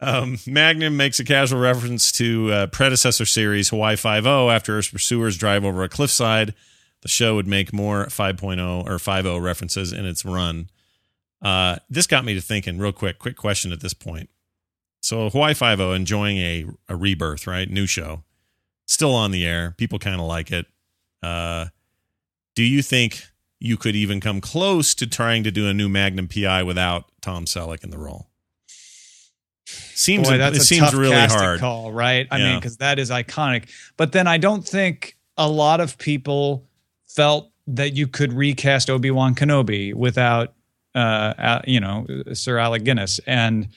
Um, 0.00 0.38
Magnum 0.46 0.96
makes 0.96 1.20
a 1.20 1.24
casual 1.24 1.60
reference 1.60 2.10
to 2.12 2.50
uh, 2.52 2.66
predecessor 2.66 3.24
series 3.24 3.68
Hawaii 3.68 3.94
Five 3.96 4.26
O 4.26 4.50
after 4.50 4.76
its 4.78 4.88
pursuers 4.88 5.36
drive 5.38 5.64
over 5.64 5.84
a 5.84 5.88
cliffside. 5.88 6.54
The 7.02 7.08
show 7.08 7.34
would 7.36 7.46
make 7.48 7.72
more 7.72 8.06
5.0 8.06 8.84
or 8.86 8.96
5.0 8.98 9.40
references 9.42 9.92
in 9.92 10.04
its 10.06 10.24
run. 10.24 10.68
Uh, 11.42 11.76
this 11.90 12.06
got 12.06 12.24
me 12.24 12.34
to 12.34 12.40
thinking 12.40 12.78
real 12.78 12.92
quick. 12.92 13.18
Quick 13.18 13.36
question 13.36 13.72
at 13.72 13.80
this 13.80 13.94
point. 13.94 14.30
So 15.00 15.28
Hawaii 15.28 15.54
Five 15.54 15.80
O 15.80 15.92
enjoying 15.92 16.38
a, 16.38 16.66
a 16.88 16.96
rebirth, 16.96 17.46
right? 17.46 17.68
New 17.68 17.86
show, 17.86 18.22
still 18.86 19.14
on 19.14 19.32
the 19.32 19.44
air. 19.44 19.74
People 19.76 19.98
kind 19.98 20.20
of 20.20 20.26
like 20.26 20.52
it. 20.52 20.66
Uh, 21.22 21.66
do 22.54 22.62
you 22.62 22.82
think 22.82 23.24
you 23.58 23.76
could 23.76 23.96
even 23.96 24.20
come 24.20 24.40
close 24.40 24.94
to 24.94 25.06
trying 25.06 25.42
to 25.44 25.50
do 25.50 25.68
a 25.68 25.74
new 25.74 25.88
Magnum 25.88 26.28
PI 26.28 26.62
without 26.62 27.04
Tom 27.20 27.44
Selleck 27.44 27.82
in 27.82 27.90
the 27.90 27.98
role? 27.98 28.28
Seems 29.66 30.28
Boy, 30.28 30.38
that's 30.38 30.58
it 30.58 30.62
seems 30.62 30.94
really 30.94 31.16
hard. 31.16 31.60
call, 31.60 31.92
right? 31.92 32.26
I 32.30 32.38
mean, 32.38 32.58
because 32.58 32.78
that 32.78 32.98
is 32.98 33.10
iconic. 33.10 33.68
But 33.96 34.12
then 34.12 34.26
I 34.26 34.36
don't 34.38 34.66
think 34.66 35.16
a 35.36 35.48
lot 35.48 35.80
of 35.80 35.96
people 35.98 36.66
felt 37.06 37.50
that 37.68 37.94
you 37.94 38.06
could 38.08 38.32
recast 38.32 38.90
Obi 38.90 39.10
Wan 39.10 39.34
Kenobi 39.34 39.94
without 39.94 40.54
uh, 40.94 41.62
you 41.66 41.80
know, 41.80 42.06
Sir 42.32 42.58
Alec 42.58 42.84
Guinness, 42.84 43.20
and 43.26 43.68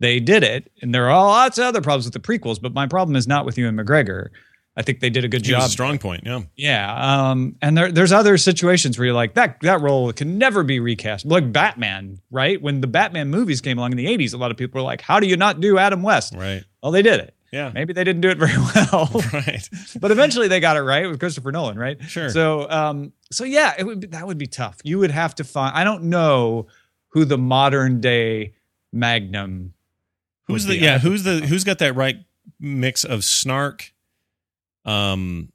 they 0.00 0.20
did 0.20 0.42
it. 0.42 0.70
And 0.82 0.94
there 0.94 1.08
are 1.10 1.24
lots 1.26 1.58
of 1.58 1.64
other 1.64 1.80
problems 1.80 2.04
with 2.04 2.14
the 2.14 2.20
prequels, 2.20 2.60
but 2.60 2.74
my 2.74 2.86
problem 2.86 3.16
is 3.16 3.26
not 3.26 3.44
with 3.46 3.56
Ewan 3.58 3.76
McGregor. 3.76 4.28
I 4.76 4.82
think 4.82 4.98
they 4.98 5.08
did 5.08 5.24
a 5.24 5.28
good 5.28 5.46
He 5.46 5.52
job. 5.52 5.62
a 5.62 5.68
strong 5.68 5.98
point. 5.98 6.24
Yeah. 6.26 6.40
Yeah, 6.56 7.28
um, 7.30 7.54
and 7.62 7.78
there, 7.78 7.92
there's 7.92 8.10
other 8.10 8.36
situations 8.36 8.98
where 8.98 9.06
you're 9.06 9.14
like 9.14 9.34
that 9.34 9.60
that 9.60 9.80
role 9.80 10.12
can 10.12 10.36
never 10.36 10.64
be 10.64 10.80
recast, 10.80 11.24
like 11.26 11.52
Batman, 11.52 12.18
right? 12.32 12.60
When 12.60 12.80
the 12.80 12.88
Batman 12.88 13.30
movies 13.30 13.60
came 13.60 13.78
along 13.78 13.92
in 13.92 13.98
the 13.98 14.06
'80s, 14.06 14.34
a 14.34 14.36
lot 14.36 14.50
of 14.50 14.56
people 14.56 14.80
were 14.80 14.84
like, 14.84 15.00
"How 15.00 15.20
do 15.20 15.28
you 15.28 15.36
not 15.36 15.60
do 15.60 15.78
Adam 15.78 16.02
West?" 16.02 16.34
Right. 16.36 16.64
Well, 16.82 16.90
they 16.90 17.02
did 17.02 17.20
it. 17.20 17.34
Yeah. 17.54 17.70
Maybe 17.72 17.92
they 17.92 18.02
didn't 18.04 18.20
do 18.22 18.30
it 18.30 18.38
very 18.38 18.56
well, 18.92 19.08
Right. 19.32 19.68
but 20.00 20.10
eventually 20.10 20.48
they 20.48 20.58
got 20.58 20.76
it 20.76 20.80
right 20.82 21.08
with 21.08 21.20
Christopher 21.20 21.52
Nolan, 21.52 21.78
right? 21.78 22.02
Sure. 22.02 22.28
So, 22.28 22.68
um, 22.68 23.12
so 23.30 23.44
yeah, 23.44 23.74
it 23.78 23.84
would 23.84 24.00
be, 24.00 24.06
that 24.08 24.26
would 24.26 24.38
be 24.38 24.46
tough. 24.48 24.78
You 24.82 24.98
would 24.98 25.12
have 25.12 25.34
to 25.36 25.44
find. 25.44 25.74
I 25.76 25.84
don't 25.84 26.04
know 26.04 26.66
who 27.10 27.24
the 27.24 27.38
modern 27.38 28.00
day 28.00 28.54
Magnum. 28.92 29.72
Who's 30.48 30.66
the 30.66 30.76
yeah? 30.76 30.98
Who's 30.98 31.22
the 31.22 31.40
who's 31.46 31.62
got 31.64 31.78
that 31.78 31.94
right 31.96 32.16
mix 32.60 33.04
of 33.04 33.24
snark, 33.24 33.92
um, 34.84 35.52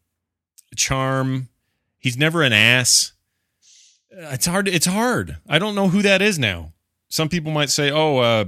charm? 0.75 1.49
He's 1.99 2.17
never 2.17 2.41
an 2.43 2.53
ass. 2.53 3.11
Uh, 4.11 4.29
It's 4.31 4.45
hard. 4.45 4.67
It's 4.67 4.85
hard. 4.85 5.37
I 5.47 5.59
don't 5.59 5.75
know 5.75 5.89
who 5.89 6.01
that 6.01 6.21
is 6.21 6.39
now. 6.39 6.73
Some 7.09 7.29
people 7.29 7.51
might 7.51 7.69
say, 7.69 7.91
"Oh, 7.91 8.17
uh, 8.17 8.45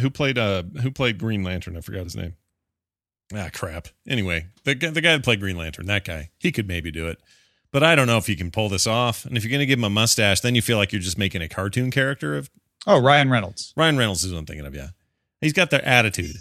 who 0.00 0.10
played 0.10 0.38
uh 0.38 0.62
who 0.82 0.90
played 0.90 1.18
Green 1.18 1.42
Lantern? 1.44 1.76
I 1.76 1.80
forgot 1.80 2.04
his 2.04 2.16
name." 2.16 2.34
Ah, 3.34 3.50
crap. 3.52 3.88
Anyway, 4.08 4.46
the 4.64 4.74
guy, 4.74 4.90
the 4.90 5.00
guy 5.00 5.12
that 5.12 5.24
played 5.24 5.40
Green 5.40 5.56
Lantern, 5.56 5.86
that 5.86 6.04
guy, 6.04 6.30
he 6.38 6.52
could 6.52 6.68
maybe 6.68 6.90
do 6.90 7.08
it. 7.08 7.18
But 7.72 7.82
I 7.82 7.94
don't 7.94 8.06
know 8.06 8.18
if 8.18 8.28
you 8.28 8.36
can 8.36 8.50
pull 8.50 8.68
this 8.68 8.86
off. 8.86 9.24
And 9.24 9.36
if 9.36 9.42
you're 9.44 9.50
going 9.50 9.60
to 9.60 9.66
give 9.66 9.78
him 9.78 9.84
a 9.84 9.90
mustache, 9.90 10.40
then 10.40 10.54
you 10.54 10.62
feel 10.62 10.78
like 10.78 10.92
you're 10.92 11.00
just 11.02 11.18
making 11.18 11.42
a 11.42 11.48
cartoon 11.48 11.90
character 11.90 12.36
of 12.36 12.50
Oh, 12.86 13.00
Ryan 13.02 13.28
Reynolds. 13.30 13.72
Ryan 13.76 13.96
Reynolds 13.98 14.22
is 14.24 14.32
what 14.32 14.38
I'm 14.38 14.46
thinking 14.46 14.64
of, 14.64 14.74
yeah. 14.74 14.90
He's 15.40 15.52
got 15.52 15.70
the 15.70 15.86
attitude. 15.86 16.36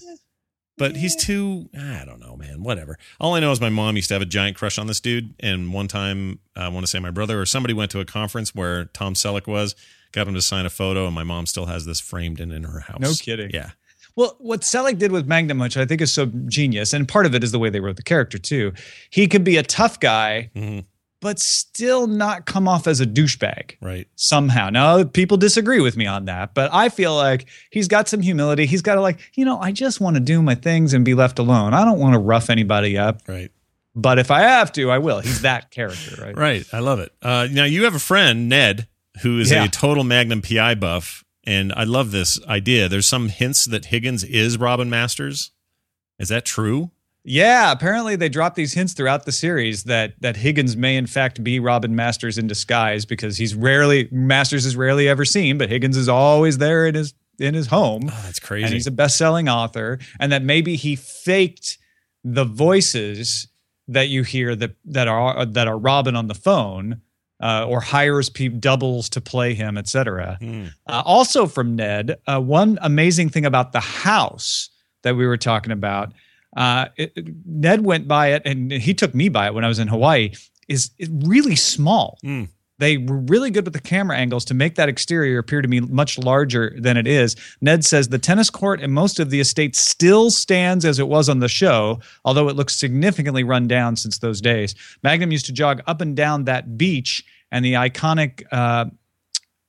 But 0.77 0.96
he's 0.96 1.15
too, 1.15 1.70
I 1.74 2.04
don't 2.06 2.20
know, 2.20 2.36
man, 2.36 2.62
whatever. 2.62 2.98
All 3.20 3.34
I 3.34 3.39
know 3.39 3.51
is 3.51 3.60
my 3.62 3.70
mom 3.70 3.96
used 3.96 4.10
to 4.10 4.13
have 4.15 4.22
a 4.22 4.25
giant 4.27 4.58
crush 4.58 4.77
on 4.77 4.88
this 4.88 5.00
dude. 5.00 5.34
And 5.39 5.74
one 5.74 5.88
time, 5.88 6.39
I 6.56 6.68
want 6.68 6.86
to 6.86 6.89
say 6.89 7.00
my 7.00 7.12
brother 7.12 7.39
or 7.42 7.46
somebody 7.46 7.74
went 7.74 7.92
to 7.92 8.00
a 8.01 8.06
conference 8.06 8.54
where 8.54 8.86
Tom 8.86 9.13
Selleck 9.15 9.48
was, 9.48 9.74
got 10.12 10.27
him 10.27 10.34
to 10.36 10.42
sign 10.42 10.65
a 10.65 10.70
photo, 10.70 11.06
and 11.06 11.15
my 11.15 11.24
mom 11.24 11.46
still 11.46 11.65
has 11.65 11.86
this 11.86 12.00
framed 12.01 12.39
in, 12.42 12.51
in 12.51 12.63
her 12.63 12.82
house. 12.82 13.00
No 13.00 13.13
kidding. 13.13 13.51
Yeah. 13.54 13.72
Well, 14.15 14.36
what 14.39 14.62
Selleck 14.62 14.98
did 14.98 15.12
with 15.12 15.27
Magnum, 15.27 15.60
which 15.60 15.75
I 15.77 15.86
think 15.86 16.01
is 16.01 16.13
so 16.13 16.25
genius, 16.48 16.93
and 16.93 17.07
part 17.07 17.25
of 17.25 17.36
it 17.36 17.43
is 17.43 17.51
the 17.51 17.60
way 17.60 17.69
they 17.69 17.79
wrote 17.81 17.98
the 17.98 18.03
character 18.03 18.38
too. 18.38 18.72
He 19.10 19.27
could 19.27 19.43
be 19.43 19.57
a 19.57 19.63
tough 19.63 20.00
guy, 20.00 20.50
Mhm. 20.55 20.86
but 21.19 21.38
still 21.39 22.07
not 22.07 22.45
come 22.45 22.67
off 22.67 22.88
as 22.88 23.01
a 23.01 23.05
douchebag 23.05 23.72
Right. 23.81 24.07
somehow. 24.15 24.69
Now, 24.69 25.03
people 25.03 25.36
disagree 25.38 25.81
with 25.81 25.98
me 25.98 26.05
on 26.05 26.25
that, 26.25 26.53
but 26.53 26.69
I 26.74 26.88
feel 26.89 27.13
like 27.15 27.48
he's 27.72 27.88
got 27.89 28.07
some 28.07 28.22
humility. 28.22 28.65
He's 28.65 28.81
got 28.81 28.95
to 28.95 29.01
like, 29.01 29.19
you 29.36 29.43
know, 29.43 29.60
I 29.60 29.72
just 29.74 30.00
want 30.00 30.15
to 30.15 30.19
do 30.22 30.41
my 30.41 30.55
things 30.55 30.93
and 30.93 31.03
be 31.03 31.13
left 31.13 31.38
alone. 31.38 31.74
I 31.74 31.84
don't 31.84 32.00
want 32.00 32.13
to 32.13 32.19
rough 32.19 32.50
anybody 32.50 32.98
up, 32.98 33.22
Right. 33.27 33.51
but 33.95 34.17
if 34.17 34.31
I 34.31 34.41
have 34.43 34.72
to, 34.74 34.91
I 34.91 34.98
will. 35.00 35.19
He's 35.19 35.41
that 35.41 35.72
character, 35.72 36.22
right? 36.24 36.38
Right. 36.38 36.65
I 36.72 36.79
love 36.79 37.00
it. 37.00 37.12
Uh, 37.22 37.50
now, 37.51 37.65
you 37.65 37.84
have 37.84 37.95
a 37.95 38.00
friend, 38.00 38.48
Ned, 38.48 38.88
who 39.24 39.39
is 39.39 39.51
Yeah. 39.51 39.65
a 39.65 39.67
total 39.67 40.05
Magnum 40.05 40.41
PI 40.41 40.75
buff. 40.75 41.24
And 41.45 41.73
I 41.73 41.83
love 41.83 42.11
this 42.11 42.43
idea. 42.45 42.89
There's 42.89 43.07
some 43.07 43.29
hints 43.29 43.65
that 43.65 43.85
Higgins 43.85 44.23
is 44.23 44.57
Robin 44.57 44.89
Masters. 44.89 45.51
Is 46.17 46.29
that 46.29 46.45
true? 46.45 46.91
Yeah, 47.27 47.71
apparently 47.71 48.15
they 48.15 48.29
dropped 48.29 48.55
these 48.55 48.73
hints 48.73 48.93
throughout 48.93 49.25
the 49.25 49.31
series 49.31 49.85
that 49.85 50.13
that 50.21 50.37
Higgins 50.37 50.77
may 50.77 50.95
in 50.95 51.07
fact 51.07 51.43
be 51.43 51.59
Robin 51.59 51.95
Masters 51.95 52.37
in 52.37 52.45
disguise 52.45 53.03
because 53.03 53.37
he's 53.37 53.55
rarely 53.55 54.07
Masters 54.11 54.65
is 54.65 54.75
rarely 54.75 55.09
ever 55.09 55.25
seen, 55.25 55.57
but 55.57 55.69
Higgins 55.69 55.97
is 55.97 56.07
always 56.07 56.59
there 56.59 56.85
in 56.85 56.93
his 56.93 57.15
in 57.39 57.55
his 57.55 57.67
home. 57.67 58.03
Oh, 58.05 58.21
that's 58.23 58.39
crazy. 58.39 58.65
And 58.65 58.73
he's 58.73 58.87
a 58.87 58.91
best-selling 58.91 59.49
author 59.49 59.99
and 60.19 60.31
that 60.31 60.43
maybe 60.43 60.75
he 60.75 60.95
faked 60.95 61.79
the 62.23 62.45
voices 62.45 63.47
that 63.87 64.07
you 64.07 64.21
hear 64.21 64.55
that 64.55 64.75
that 64.85 65.07
are 65.07 65.45
that 65.47 65.67
are 65.67 65.77
Robin 65.77 66.15
on 66.15 66.27
the 66.27 66.35
phone 66.35 67.01
uh, 67.42 67.65
or 67.68 67.82
hires 67.82 68.30
pe- 68.30 68.48
doubles 68.48 69.10
to 69.10 69.22
play 69.22 69.54
him, 69.54 69.77
etc. 69.77 70.38
Hmm. 70.39 70.65
Uh, 70.88 71.04
also 71.06 71.46
from 71.46 71.75
Ned, 71.75 72.18
uh, 72.27 72.39
one 72.39 72.80
amazing 72.82 73.30
thing 73.30 73.46
about 73.46 73.72
the 73.72 73.80
house 73.80 74.70
that 75.04 75.15
we 75.15 75.27
were 75.27 75.38
talking 75.38 75.72
about, 75.72 76.13
uh, 76.56 76.88
it, 76.96 77.13
Ned 77.46 77.84
went 77.84 78.08
by 78.08 78.34
it 78.34 78.42
and 78.46 78.72
he 78.72 78.94
took 78.94 79.13
me 79.13 79.30
by 79.30 79.48
it 79.48 79.54
when 79.54 79.65
I 79.65 79.68
was 79.68 79.80
in 79.80 79.88
Hawaii. 79.88 80.32
Is 80.68 80.89
really 81.00 81.56
small? 81.56 82.18
Mm. 82.25 82.50
They 82.77 82.98
were 82.98 83.17
really 83.17 83.51
good 83.51 83.63
with 83.63 83.74
the 83.74 83.79
camera 83.79 84.17
angles 84.17 84.44
to 84.46 84.53
make 84.53 84.75
that 84.75 84.89
exterior 84.89 85.39
appear 85.39 85.62
to 85.62 85.67
be 85.67 85.79
much 85.79 86.17
larger 86.17 86.75
than 86.77 86.98
it 86.98 87.08
is. 87.08 87.36
Ned 87.62 87.86
says 87.86 88.10
the 88.10 88.20
tennis 88.20 88.50
court 88.50 88.82
and 88.82 88.94
most 88.94 89.20
of 89.20 89.29
the 89.29 89.39
estate 89.39 89.75
still 89.75 90.29
stands 90.29 90.84
as 90.84 91.00
it 91.00 91.08
was 91.08 91.29
on 91.29 91.39
the 91.39 91.48
show, 91.48 92.01
although 92.25 92.50
it 92.50 92.55
looks 92.55 92.75
significantly 92.75 93.44
run 93.44 93.67
down 93.67 93.96
since 93.96 94.20
those 94.20 94.41
days. 94.41 94.75
Magnum 95.03 95.32
used 95.32 95.46
to 95.46 95.53
jog 95.53 95.82
up 95.88 96.01
and 96.01 96.15
down 96.15 96.44
that 96.46 96.77
beach, 96.77 97.24
and 97.51 97.63
the 97.63 97.74
iconic 97.74 98.44
uh, 98.51 98.86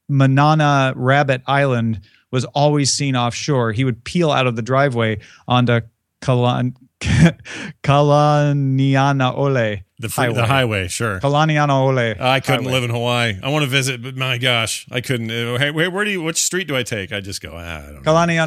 Manana 0.09 0.93
Rabbit 0.97 1.43
Island 1.47 2.01
was 2.33 2.45
always 2.47 2.91
seen 2.91 3.15
offshore. 3.15 3.73
He 3.73 3.85
would 3.85 4.03
peel 4.05 4.33
out 4.33 4.47
of 4.47 4.57
the 4.57 4.63
driveway 4.63 5.19
onto 5.47 5.81
Kalan, 6.23 6.75
Kalaniana 7.83 9.35
Ole 9.37 9.83
The, 9.99 10.09
fr- 10.09 10.33
the 10.33 10.47
highway, 10.47 10.88
sure. 10.88 11.21
Kalaniana 11.21 11.71
Ole. 11.71 12.15
I 12.21 12.41
couldn't 12.41 12.65
highway. 12.65 12.73
live 12.73 12.85
in 12.85 12.91
Hawaii. 12.91 13.35
I 13.43 13.49
want 13.50 13.65
to 13.65 13.71
visit, 13.71 14.03
but 14.03 14.17
my 14.17 14.38
gosh, 14.38 14.87
I 14.91 15.00
couldn't. 15.00 15.31
Uh, 15.31 15.59
Hey, 15.59 15.71
where, 15.71 15.91
do 16.05 16.11
you? 16.11 16.23
Which 16.23 16.43
street 16.43 16.69
do 16.69 16.76
I 16.76 16.83
take? 16.83 17.12
I 17.12 17.21
just 17.21 17.41
go. 17.41 17.53
Ah, 17.55 17.59
I 17.79 17.87
don't 17.93 17.95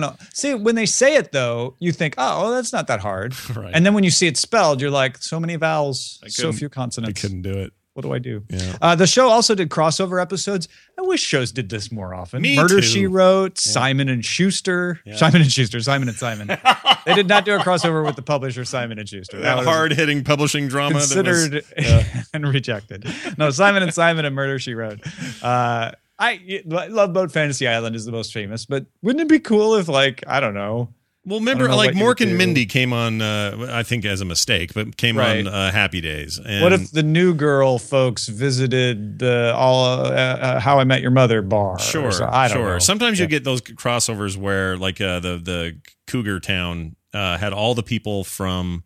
know. 0.02 0.16
See, 0.34 0.54
when 0.54 0.76
they 0.76 0.86
say 0.86 1.16
it 1.16 1.32
though, 1.32 1.76
you 1.80 1.92
think, 1.92 2.16
oh, 2.18 2.42
well, 2.44 2.52
that's 2.52 2.74
not 2.74 2.88
that 2.88 3.00
hard. 3.00 3.34
Right. 3.56 3.72
And 3.74 3.86
then 3.86 3.94
when 3.94 4.04
you 4.04 4.12
see 4.12 4.28
it 4.28 4.38
spelled, 4.38 4.80
you're 4.80 4.92
like, 4.92 5.18
so 5.18 5.40
many 5.40 5.56
vowels, 5.56 6.20
so 6.28 6.52
few 6.54 6.68
I 6.68 6.70
consonants. 6.70 7.20
couldn't 7.22 7.42
do 7.42 7.58
it. 7.58 7.74
What 8.00 8.04
do 8.04 8.14
I 8.14 8.20
do? 8.20 8.42
Yeah. 8.48 8.78
Uh, 8.82 8.96
the 8.96 9.06
show 9.06 9.28
also 9.28 9.54
did 9.56 9.68
crossover 9.68 10.22
episodes. 10.22 10.70
I 10.98 11.02
wish 11.02 11.22
shows 11.22 11.52
did 11.52 11.68
this 11.68 11.92
more 11.92 12.14
often. 12.14 12.42
Me 12.42 12.56
Murder 12.56 12.76
too. 12.80 12.82
She 12.82 13.08
Wrote, 13.08 13.58
Simon 13.58 14.08
and 14.08 14.24
Schuster, 14.24 15.02
Simon 15.18 15.42
and 15.42 15.52
Schuster, 15.52 15.82
Simon 15.82 16.08
and 16.08 16.18
Simon. 16.18 16.48
they 17.06 17.14
did 17.14 17.28
not 17.28 17.44
do 17.44 17.54
a 17.56 17.60
crossover 17.60 18.06
with 18.06 18.16
the 18.16 18.22
publisher 18.22 18.64
Simon 18.64 19.00
and 19.00 19.10
Schuster. 19.10 19.42
That 19.42 19.58
was 19.58 19.66
hard 19.68 19.92
hitting 19.92 20.24
publishing 20.24 20.70
drama. 20.70 21.00
that 21.00 21.26
was- 21.26 21.50
considered 21.50 22.26
and 22.34 22.48
rejected. 22.48 23.06
No, 23.38 23.50
Simon 23.50 23.84
and 23.84 23.94
Simon 23.94 24.24
and 24.24 24.34
Murder 24.34 24.60
She 24.60 24.74
Wrote. 24.76 25.02
Uh, 25.44 25.92
I 26.18 26.62
Love 26.66 27.12
Boat 27.12 27.34
Fantasy 27.34 27.68
Island 27.68 27.98
is 27.98 28.06
the 28.06 28.14
most 28.14 28.32
famous, 28.32 28.66
but 28.66 28.86
wouldn't 29.02 29.24
it 29.24 29.28
be 29.28 29.40
cool 29.40 29.76
if, 29.76 29.90
like, 29.90 30.24
I 30.26 30.40
don't 30.40 30.54
know, 30.54 30.94
Well, 31.30 31.40
remember, 31.40 31.66
I 31.66 31.68
don't 31.68 31.72
know 31.72 31.78
like 31.78 31.88
what 31.90 31.96
you 32.00 32.06
would 32.06 32.18
Mork 32.18 32.22
and. 32.28 32.38
Mindy 32.38 32.66
came 32.66 32.92
on. 32.92 33.22
Uh, 33.22 33.68
I 33.72 33.84
think 33.84 34.04
as 34.04 34.20
a 34.22 34.26
mistake, 34.26 34.74
but 34.74 34.98
came 34.98 35.16
Right. 35.18 35.46
on 35.46 35.54
uh, 35.54 35.72
Happy 35.72 36.02
Days. 36.02 36.40
And 36.44 36.64
What 36.64 36.74
if 36.74 36.90
the 36.92 37.04
new 37.04 37.36
girl 37.36 37.78
folks 37.78 38.28
visited 38.28 39.20
the 39.20 39.54
all 39.56 39.86
uh, 39.86 40.10
uh, 40.10 40.60
How 40.60 40.80
I 40.80 40.86
Met 40.86 41.02
Your 41.02 41.12
Mother 41.12 41.42
bar? 41.44 41.78
Sure, 41.80 42.12
so- 42.12 42.28
I 42.32 42.48
don't 42.48 42.58
sure. 42.58 42.74
know. 42.74 42.80
Sometimes 42.80 43.20
Yeah. 43.20 43.24
you 43.26 43.30
get 43.30 43.44
those 43.44 43.62
crossovers 43.62 44.36
where, 44.38 44.76
like, 44.76 45.00
uh, 45.00 45.20
the 45.20 45.38
the 45.38 45.78
Cougar 46.08 46.40
Town 46.40 46.96
uh, 47.14 47.38
had 47.38 47.54
all 47.54 47.76
the 47.76 47.84
people 47.84 48.24
from 48.24 48.84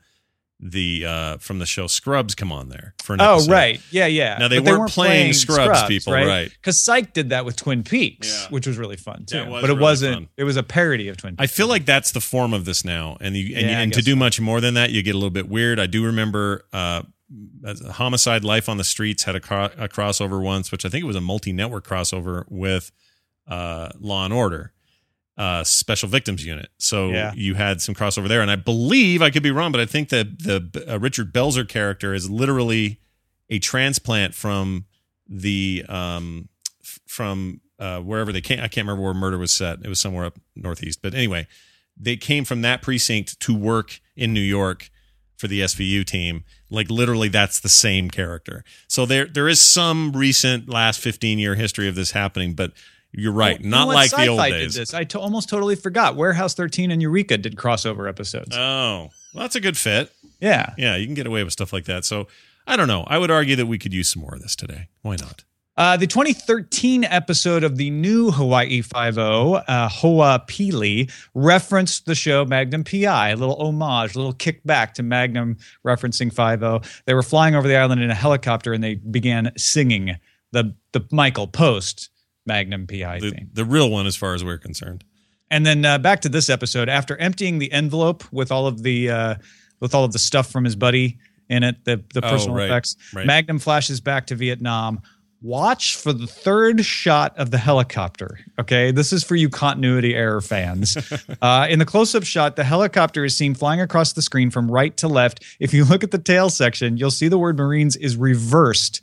the 0.66 1.06
uh, 1.06 1.38
from 1.40 1.60
the 1.60 1.66
show 1.66 1.88
Scrubs 1.88 2.36
come 2.36 2.52
on 2.52 2.70
there 2.70 2.96
for 3.04 3.14
an 3.16 3.22
Oh 3.22 3.34
episode. 3.36 3.52
right, 3.52 3.82
yeah, 3.92 4.06
yeah. 4.06 4.38
Now, 4.40 4.48
they 4.48 4.60
But 4.60 4.80
weren't 4.80 4.92
playing 4.92 5.34
Scrubs 5.34 5.84
people, 5.84 6.14
right. 6.14 6.50
Because 6.50 6.80
Psych 6.84 7.12
did 7.14 7.30
that 7.30 7.44
with 7.44 7.56
Twin 7.58 7.84
Peaks, 7.84 8.44
Yeah. 8.44 8.48
which 8.50 8.66
was 8.66 8.78
really 8.78 8.96
fun 8.96 9.26
too. 9.26 9.38
Yeah, 9.38 9.44
it 9.44 9.50
but 9.50 9.64
it 9.66 9.68
really 9.74 9.82
wasn't. 9.82 10.14
fun. 10.16 10.30
It 10.38 10.46
was 10.46 10.56
a 10.58 10.64
parody 10.64 11.10
of 11.10 11.18
Twin 11.18 11.36
Peaks. 11.36 11.44
I 11.44 11.48
feel 11.54 11.68
like 11.68 11.86
that's 11.86 12.12
the 12.14 12.22
form 12.22 12.54
of 12.54 12.64
this 12.66 12.86
now, 12.86 13.18
and 13.20 13.36
you 13.36 13.56
and, 13.58 13.68
Yeah, 13.70 13.80
and 13.82 13.92
to 13.94 14.02
do 14.02 14.12
so. 14.12 14.16
much 14.18 14.40
more 14.40 14.62
than 14.62 14.76
that, 14.76 14.92
you 14.92 15.04
get 15.04 15.16
a 15.16 15.18
little 15.18 15.30
bit 15.30 15.50
weird. 15.50 15.80
I 15.80 15.86
do 15.88 16.06
remember 16.06 16.64
uh, 16.72 17.02
Homicide: 17.92 18.44
Life 18.44 18.70
on 18.70 18.78
the 18.78 18.84
Streets 18.84 19.24
had 19.24 19.36
a, 19.36 19.40
cro- 19.40 19.70
a 19.78 19.88
crossover 19.88 20.42
once, 20.42 20.72
which 20.72 20.86
I 20.86 20.90
think 20.90 21.04
it 21.04 21.08
was 21.08 21.16
a 21.16 21.22
multi-network 21.22 21.86
crossover 21.88 22.46
with 22.50 22.92
uh, 23.48 23.90
Law 24.00 24.26
and 24.26 24.34
Order, 24.34 24.72
uh, 25.38 25.64
Special 25.64 26.08
Victims 26.10 26.46
Unit. 26.46 26.70
So 26.78 27.10
Yeah. 27.10 27.32
you 27.36 27.56
had 27.56 27.82
some 27.82 27.96
crossover 27.96 28.28
there, 28.28 28.42
and 28.42 28.52
I 28.52 28.56
believe 28.56 29.22
I 29.22 29.30
could 29.32 29.44
be 29.44 29.52
wrong, 29.52 29.72
but 29.72 29.82
I 29.82 29.86
think 29.86 30.10
that 30.10 30.40
the 30.40 30.86
uh, 30.88 31.00
Richard 31.00 31.34
Belzer 31.34 31.68
character 31.68 32.14
is 32.14 32.30
literally 32.30 33.00
a 33.50 33.60
transplant 33.60 34.36
from 34.36 34.86
the 35.28 35.84
um, 35.90 36.50
f- 36.84 37.00
from 37.08 37.62
uh, 37.80 38.00
wherever 38.00 38.32
they 38.32 38.42
came. 38.42 38.60
I 38.60 38.68
can't 38.68 38.86
remember 38.88 39.04
where 39.04 39.14
murder 39.14 39.38
was 39.38 39.52
set. 39.52 39.80
It 39.84 39.90
was 39.90 40.00
somewhere 40.00 40.26
up 40.26 40.38
northeast. 40.56 41.02
But 41.02 41.14
anyway, 41.14 41.48
they 41.98 42.16
came 42.16 42.46
from 42.46 42.62
that 42.62 42.82
precinct 42.82 43.40
to 43.42 43.56
work 43.56 44.00
in 44.16 44.34
New 44.34 44.40
York 44.42 44.90
for 45.38 45.48
the 45.48 45.62
SVU 45.62 46.06
team. 46.06 46.44
Like 46.70 46.90
literally, 46.90 47.28
that's 47.30 47.60
the 47.60 47.70
same 47.70 48.10
character. 48.10 48.64
So 48.88 49.06
there 49.06 49.26
there 49.26 49.48
is 49.50 49.60
some 49.62 50.12
recent 50.14 50.70
last 50.70 51.00
fifteen 51.00 51.40
year 51.40 51.56
history 51.56 51.88
of 51.88 51.96
this 51.96 52.12
happening, 52.12 52.54
but 52.54 52.72
you're 53.14 53.32
right, 53.32 53.62
know 53.62 53.86
not 53.86 53.88
like 53.88 54.12
the 54.12 54.28
old 54.28 54.42
days. 54.42 54.74
Did 54.74 54.82
this. 54.82 54.94
I 54.94 55.04
to- 55.06 55.20
almost 55.20 55.50
totally 55.50 55.76
forgot. 55.76 56.16
Warehouse 56.16 56.54
13 56.54 56.92
and 56.92 57.02
Eureka 57.02 57.38
did 57.38 57.56
crossover 57.56 58.10
episodes. 58.10 58.56
Oh, 58.58 59.10
well, 59.34 59.44
that's 59.44 59.56
a 59.56 59.62
good 59.62 59.78
fit. 59.78 60.12
yeah. 60.40 60.74
Yeah, 60.78 60.96
you 60.96 61.06
can 61.06 61.16
get 61.16 61.28
away 61.28 61.44
with 61.44 61.54
stuff 61.54 61.72
like 61.74 61.86
that. 61.86 62.06
So 62.06 62.28
I 62.68 62.76
don't 62.76 62.88
know. 62.88 63.04
I 63.08 63.18
would 63.18 63.32
argue 63.32 63.56
that 63.56 63.66
we 63.66 63.78
could 63.78 63.94
use 63.94 64.10
some 64.10 64.22
more 64.22 64.36
of 64.36 64.42
this 64.42 64.56
today. 64.56 64.88
Why 65.02 65.16
not? 65.16 65.44
Uh, 65.76 65.98
the 65.98 66.06
2013 66.06 67.04
episode 67.04 67.64
of 67.64 67.78
the 67.78 67.90
new 67.90 68.30
Hawaii 68.30 68.82
Five-O, 68.82 69.56
uh, 69.56 69.90
Hoa 69.90 70.44
Pili, 70.48 71.12
referenced 71.34 72.06
the 72.06 72.14
show 72.14 72.46
Magnum 72.46 72.84
PI, 72.84 73.30
a 73.30 73.36
little 73.36 73.56
homage, 73.60 74.14
a 74.16 74.20
little 74.20 74.36
kickback 74.36 74.94
to 74.94 75.04
Magnum 75.04 75.58
referencing 75.84 76.32
Five-O. 76.32 76.82
They 77.06 77.16
were 77.16 77.24
flying 77.24 77.56
over 77.56 77.68
the 77.68 77.76
island 77.76 78.02
in 78.04 78.12
a 78.12 78.16
helicopter 78.16 78.72
and 78.72 78.84
they 78.84 78.96
began 78.96 79.52
singing 79.58 80.18
the 80.52 80.76
the 80.92 81.04
Michael 81.12 81.48
Post 81.48 82.10
Magnum 82.46 82.88
PI 82.88 83.20
The, 83.20 83.48
the 83.54 83.66
real 83.66 83.90
one, 83.90 84.06
as 84.08 84.16
far 84.16 84.34
as 84.34 84.44
we're 84.44 84.58
concerned. 84.58 85.04
And 85.50 85.66
then 85.66 85.86
uh, 85.86 85.98
back 86.00 86.22
to 86.22 86.30
this 86.30 86.50
episode. 86.50 86.90
After 86.90 87.16
emptying 87.18 87.60
the 87.60 87.72
envelope 87.72 88.24
with 88.32 88.52
all 88.52 88.66
of 88.68 88.82
the 88.84 89.10
uh, 89.10 89.36
with 89.80 89.94
all 89.94 90.04
of 90.04 90.12
the 90.14 90.20
stuff 90.20 90.52
from 90.52 90.64
his 90.64 90.76
buddy 90.76 91.20
in 91.50 91.64
it, 91.64 91.84
the 91.86 92.04
the 92.14 92.26
Oh, 92.26 92.30
personal 92.30 92.56
right, 92.56 92.66
effects, 92.70 92.96
right. 93.14 93.26
Magnum 93.28 93.60
flashes 93.60 94.02
back 94.02 94.28
to 94.28 94.36
Vietnam. 94.36 95.02
Watch 95.42 95.98
for 95.98 96.14
the 96.14 96.26
third 96.26 96.86
shot 96.86 97.38
of 97.38 97.52
the 97.52 97.58
helicopter. 97.58 98.40
Okay, 98.58 98.92
this 98.92 99.12
is 99.12 99.26
for 99.26 99.36
you 99.36 99.50
continuity 99.50 100.16
error 100.16 100.40
fans. 100.40 100.96
uh, 101.42 101.68
in 101.70 101.80
the 101.80 101.86
close-up 101.86 102.24
shot, 102.24 102.56
the 102.56 102.64
helicopter 102.64 103.26
is 103.26 103.36
seen 103.36 103.54
flying 103.54 103.82
across 103.82 104.14
the 104.14 104.22
screen 104.22 104.50
from 104.52 104.72
right 104.72 104.96
to 104.96 105.10
left. 105.10 105.44
If 105.60 105.74
you 105.74 105.84
look 105.84 106.02
at 106.02 106.12
the 106.12 106.18
tail 106.18 106.50
section, 106.50 106.96
you'll 106.96 107.12
see 107.12 107.28
the 107.28 107.38
word 107.38 107.58
Marines 107.58 107.98
is 107.98 108.16
reversed. 108.16 109.02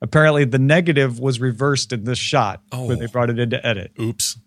Apparently, 0.00 0.44
the 0.44 0.58
negative 0.58 1.18
was 1.18 1.40
reversed 1.40 1.92
in 1.92 2.04
this 2.04 2.18
shot 2.18 2.62
when 2.72 2.98
they 2.98 3.06
Oh. 3.06 3.08
brought 3.08 3.30
it 3.30 3.38
into 3.38 3.64
edit 3.66 3.92
Oops. 4.00 4.38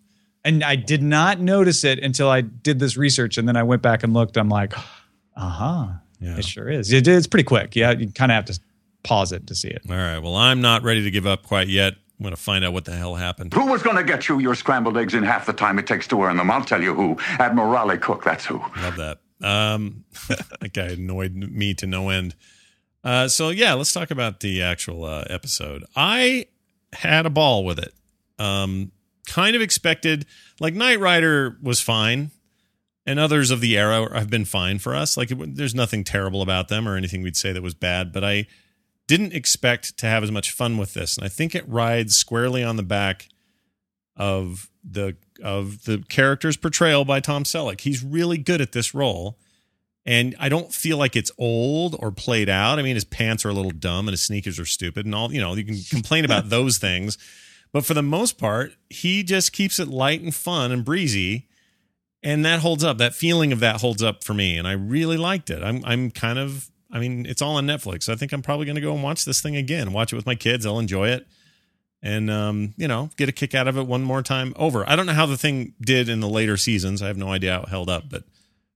and 0.45 0.63
I 0.63 0.75
did 0.75 1.03
not 1.03 1.39
notice 1.41 1.83
it 1.83 1.99
until 1.99 2.29
I 2.29 2.41
did 2.41 2.79
this 2.79 2.95
research, 2.97 3.37
and 3.37 3.47
then 3.47 3.55
I 3.57 3.63
went 3.63 3.81
back 3.81 4.03
and 4.03 4.13
looked. 4.13 4.37
I'm 4.37 4.49
like, 4.49 4.77
uh 5.35 5.49
huh, 5.49 5.87
Yeah. 6.19 6.37
it 6.37 6.45
sure 6.45 6.69
is. 6.69 6.91
It, 6.93 7.07
it's 7.07 7.27
pretty 7.27 7.43
quick. 7.43 7.75
Yeah, 7.75 7.91
you 7.91 8.11
kind 8.11 8.31
of 8.31 8.35
have 8.35 8.45
to 8.45 8.59
pause 9.03 9.31
it 9.31 9.47
to 9.47 9.55
see 9.55 9.67
it. 9.69 9.81
All 9.89 9.95
right. 9.95 10.19
Well, 10.19 10.35
I'm 10.35 10.61
not 10.61 10.83
ready 10.83 11.03
to 11.03 11.11
give 11.11 11.25
up 11.27 11.43
quite 11.43 11.67
yet. 11.67 11.95
I'm 12.19 12.23
going 12.23 12.35
to 12.35 12.41
find 12.41 12.63
out 12.63 12.71
what 12.71 12.85
the 12.85 12.91
hell 12.95 13.15
happened. 13.15 13.51
Who 13.55 13.65
was 13.65 13.81
going 13.81 13.95
to 13.97 14.03
get 14.03 14.29
you 14.29 14.37
your 14.39 14.53
scrambled 14.53 14.95
eggs 14.95 15.15
in 15.15 15.23
half 15.23 15.47
the 15.47 15.53
time 15.53 15.79
it 15.79 15.87
takes 15.87 16.07
to 16.09 16.21
earn 16.21 16.37
them? 16.37 16.51
I'll 16.51 16.63
tell 16.63 16.81
you 16.81 16.93
who. 16.93 17.17
Admiral 17.39 17.67
Raleigh 17.71 17.97
Cook, 17.97 18.23
that's 18.23 18.45
who. 18.45 18.59
Love 18.79 18.95
that. 18.97 19.17
Um, 19.41 20.03
that 20.27 20.71
guy 20.73 20.89
annoyed 20.89 21.33
me 21.33 21.73
to 21.73 21.87
no 21.87 22.09
end. 22.09 22.35
Uh, 23.03 23.27
so 23.27 23.49
yeah, 23.49 23.73
let's 23.73 23.93
talk 23.93 24.11
about 24.11 24.39
the 24.39 24.61
actual 24.61 25.03
uh, 25.05 25.23
episode. 25.29 25.83
I 25.95 26.47
had 26.93 27.25
a 27.25 27.29
ball 27.29 27.65
with 27.65 27.79
it. 27.79 27.93
Um, 28.37 28.91
kind 29.27 29.55
of 29.55 29.61
expected, 29.61 30.25
like 30.59 30.73
Knight 30.73 30.99
Rider 30.99 31.57
was 31.61 31.81
fine, 31.81 32.31
and 33.05 33.19
others 33.19 33.51
of 33.51 33.61
the 33.61 33.77
era 33.77 34.17
have 34.17 34.29
been 34.29 34.45
fine 34.45 34.79
for 34.79 34.95
us. 34.95 35.17
Like 35.17 35.31
it, 35.31 35.55
there's 35.55 35.75
nothing 35.75 36.03
terrible 36.03 36.41
about 36.41 36.67
them 36.67 36.87
or 36.87 36.95
anything 36.95 37.21
we'd 37.21 37.37
say 37.37 37.51
that 37.51 37.63
was 37.63 37.73
bad, 37.73 38.11
but 38.11 38.23
I 38.23 38.47
didn't 39.07 39.33
expect 39.33 39.97
to 39.97 40.05
have 40.05 40.23
as 40.23 40.31
much 40.31 40.51
fun 40.51 40.77
with 40.77 40.93
this, 40.93 41.17
and 41.17 41.25
I 41.25 41.29
think 41.29 41.55
it 41.55 41.67
rides 41.67 42.15
squarely 42.15 42.63
on 42.63 42.75
the 42.77 42.83
back 42.83 43.29
of 44.15 44.69
the 44.83 45.15
of 45.43 45.85
the 45.85 46.03
character's 46.09 46.57
portrayal 46.57 47.05
by 47.05 47.19
Tom 47.19 47.43
Selleck. 47.43 47.81
He's 47.81 48.03
really 48.03 48.37
good 48.37 48.61
at 48.61 48.71
this 48.71 48.93
role. 48.93 49.37
And 50.05 50.35
I 50.39 50.49
don't 50.49 50.73
feel 50.73 50.97
like 50.97 51.15
it's 51.15 51.31
old 51.37 51.95
or 51.99 52.11
played 52.11 52.49
out. 52.49 52.79
I 52.79 52.81
mean, 52.81 52.95
his 52.95 53.05
pants 53.05 53.45
are 53.45 53.49
a 53.49 53.53
little 53.53 53.71
dumb 53.71 54.07
and 54.07 54.13
his 54.13 54.23
sneakers 54.23 54.59
are 54.59 54.65
stupid 54.65 55.05
and 55.05 55.13
all, 55.13 55.31
you 55.31 55.39
know, 55.39 55.53
you 55.53 55.63
can 55.63 55.77
complain 55.89 56.25
about 56.25 56.49
those 56.49 56.77
things. 56.77 57.17
But 57.71 57.85
for 57.85 57.93
the 57.93 58.01
most 58.01 58.37
part, 58.37 58.73
he 58.89 59.23
just 59.23 59.53
keeps 59.53 59.79
it 59.79 59.87
light 59.87 60.21
and 60.21 60.33
fun 60.33 60.71
and 60.71 60.83
breezy. 60.83 61.47
And 62.23 62.45
that 62.45 62.59
holds 62.59 62.83
up. 62.83 62.97
That 62.97 63.15
feeling 63.15 63.51
of 63.51 63.59
that 63.61 63.81
holds 63.81 64.03
up 64.03 64.23
for 64.23 64.33
me. 64.33 64.57
And 64.57 64.67
I 64.67 64.73
really 64.73 65.17
liked 65.17 65.49
it. 65.49 65.63
I'm 65.63 65.83
I'm 65.85 66.11
kind 66.11 66.37
of 66.37 66.69
I 66.91 66.99
mean, 66.99 67.25
it's 67.25 67.41
all 67.41 67.55
on 67.55 67.65
Netflix. 67.65 68.03
So 68.03 68.13
I 68.13 68.15
think 68.15 68.31
I'm 68.31 68.41
probably 68.41 68.65
gonna 68.65 68.81
go 68.81 68.93
and 68.93 69.03
watch 69.03 69.25
this 69.25 69.41
thing 69.41 69.55
again. 69.55 69.93
Watch 69.93 70.13
it 70.13 70.15
with 70.15 70.25
my 70.25 70.35
kids. 70.35 70.65
I'll 70.65 70.79
enjoy 70.79 71.09
it 71.09 71.27
and 72.03 72.29
um, 72.31 72.73
you 72.77 72.87
know, 72.87 73.09
get 73.17 73.29
a 73.29 73.31
kick 73.31 73.53
out 73.53 73.67
of 73.67 73.77
it 73.77 73.85
one 73.87 74.03
more 74.03 74.21
time 74.21 74.53
over. 74.55 74.87
I 74.89 74.95
don't 74.95 75.05
know 75.05 75.13
how 75.13 75.25
the 75.25 75.37
thing 75.37 75.73
did 75.81 76.09
in 76.09 76.19
the 76.19 76.29
later 76.29 76.57
seasons. 76.57 77.01
I 77.01 77.07
have 77.07 77.17
no 77.17 77.29
idea 77.29 77.53
how 77.53 77.61
it 77.63 77.69
held 77.69 77.89
up, 77.89 78.05
but 78.09 78.23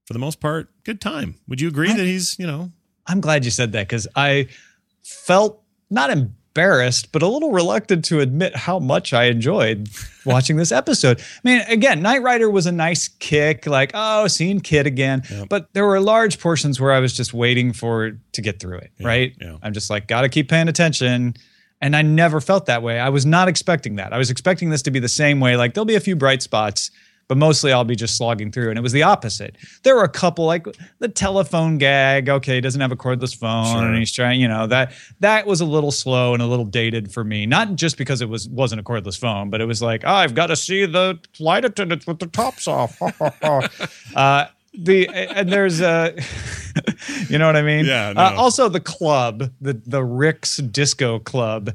for 0.06 0.12
the 0.12 0.18
most 0.18 0.40
part, 0.40 0.70
good 0.84 1.00
time. 1.00 1.34
Would 1.48 1.60
you 1.60 1.68
agree 1.68 1.92
that 1.92 1.98
he's, 2.06 2.38
you 2.38 2.46
know, 2.46 2.70
I'm 3.06 3.20
glad 3.20 3.44
you 3.44 3.50
said 3.50 3.72
that 3.72 3.88
because 3.88 4.08
I 4.16 4.48
felt 5.02 5.62
not 5.90 6.10
embarrassed, 6.10 7.12
but 7.12 7.22
a 7.22 7.26
little 7.26 7.52
reluctant 7.52 8.04
to 8.06 8.20
admit 8.20 8.54
how 8.56 8.78
much 8.78 9.12
I 9.12 9.24
enjoyed 9.24 9.88
watching 10.24 10.56
this 10.56 10.72
episode. 10.72 11.20
I 11.20 11.40
mean, 11.44 11.60
again, 11.68 12.02
Knight 12.02 12.22
Rider 12.22 12.48
was 12.48 12.66
a 12.66 12.72
nice 12.72 13.08
kick, 13.08 13.66
like, 13.66 13.90
oh, 13.94 14.28
seeing 14.28 14.60
Kit 14.60 14.86
again. 14.86 15.22
But 15.48 15.72
there 15.74 15.84
were 15.84 16.00
large 16.00 16.38
portions 16.40 16.80
where 16.80 16.92
I 16.92 17.00
was 17.00 17.12
just 17.12 17.34
waiting 17.34 17.72
for 17.72 18.12
to 18.32 18.42
get 18.42 18.60
through 18.60 18.78
it, 18.78 18.92
right? 19.00 19.34
yeah. 19.40 19.56
I'm 19.62 19.72
just 19.72 19.90
like, 19.90 20.06
gotta 20.06 20.28
keep 20.28 20.48
paying 20.48 20.68
attention. 20.68 21.34
And 21.82 21.94
I 21.94 22.00
never 22.00 22.40
felt 22.40 22.66
that 22.66 22.82
way. 22.82 22.98
I 22.98 23.10
was 23.10 23.26
not 23.26 23.48
expecting 23.48 23.96
that. 23.96 24.14
I 24.14 24.18
was 24.18 24.30
expecting 24.30 24.70
this 24.70 24.80
to 24.82 24.90
be 24.90 24.98
the 24.98 25.08
same 25.08 25.40
way. 25.40 25.56
Like, 25.56 25.74
there'll 25.74 25.84
be 25.84 25.96
a 25.96 26.00
few 26.00 26.16
bright 26.16 26.42
spots, 26.42 26.90
but 27.28 27.36
mostly 27.36 27.72
I'll 27.72 27.84
be 27.84 27.96
just 27.96 28.16
slogging 28.16 28.52
through. 28.52 28.70
And 28.70 28.78
it 28.78 28.82
was 28.82 28.92
the 28.92 29.02
opposite. 29.02 29.56
There 29.82 29.96
were 29.96 30.04
a 30.04 30.08
couple, 30.08 30.44
like 30.46 30.66
the 31.00 31.08
telephone 31.08 31.78
gag. 31.78 32.28
Okay, 32.28 32.54
he 32.56 32.60
doesn't 32.60 32.80
have 32.80 32.92
a 32.92 32.96
cordless 32.96 33.36
phone, 33.36 33.66
Sure. 33.66 33.82
and 33.84 33.96
he's 33.96 34.12
trying. 34.12 34.40
You 34.40 34.48
know 34.48 34.66
that 34.68 34.92
that 35.20 35.46
was 35.46 35.60
a 35.60 35.64
little 35.66 35.90
slow 35.90 36.34
and 36.34 36.42
a 36.42 36.46
little 36.46 36.64
dated 36.64 37.12
for 37.12 37.24
me. 37.24 37.46
Not 37.46 37.74
just 37.76 37.96
because 37.98 38.20
it 38.22 38.28
was 38.28 38.48
wasn't 38.48 38.80
a 38.80 38.84
cordless 38.84 39.18
phone, 39.18 39.50
but 39.50 39.60
it 39.60 39.66
was 39.66 39.82
like, 39.82 40.02
oh, 40.04 40.12
I've 40.14 40.34
got 40.34 40.46
to 40.48 40.56
see 40.56 40.86
the 40.86 41.18
flight 41.34 41.64
attendants 41.64 42.06
with 42.06 42.18
the 42.18 42.26
tops 42.26 42.68
off. 42.68 42.96
uh, 44.14 44.46
the 44.78 45.08
and 45.08 45.48
there's 45.50 45.80
a 45.80 46.14
you 47.28 47.38
know 47.38 47.46
what 47.46 47.56
I 47.56 47.62
mean? 47.62 47.86
Yeah, 47.86 48.12
Uh, 48.16 48.34
also, 48.36 48.68
the 48.68 48.80
club, 48.80 49.50
the 49.60 49.80
the 49.86 50.04
Rick's 50.04 50.58
Disco 50.58 51.18
Club, 51.18 51.74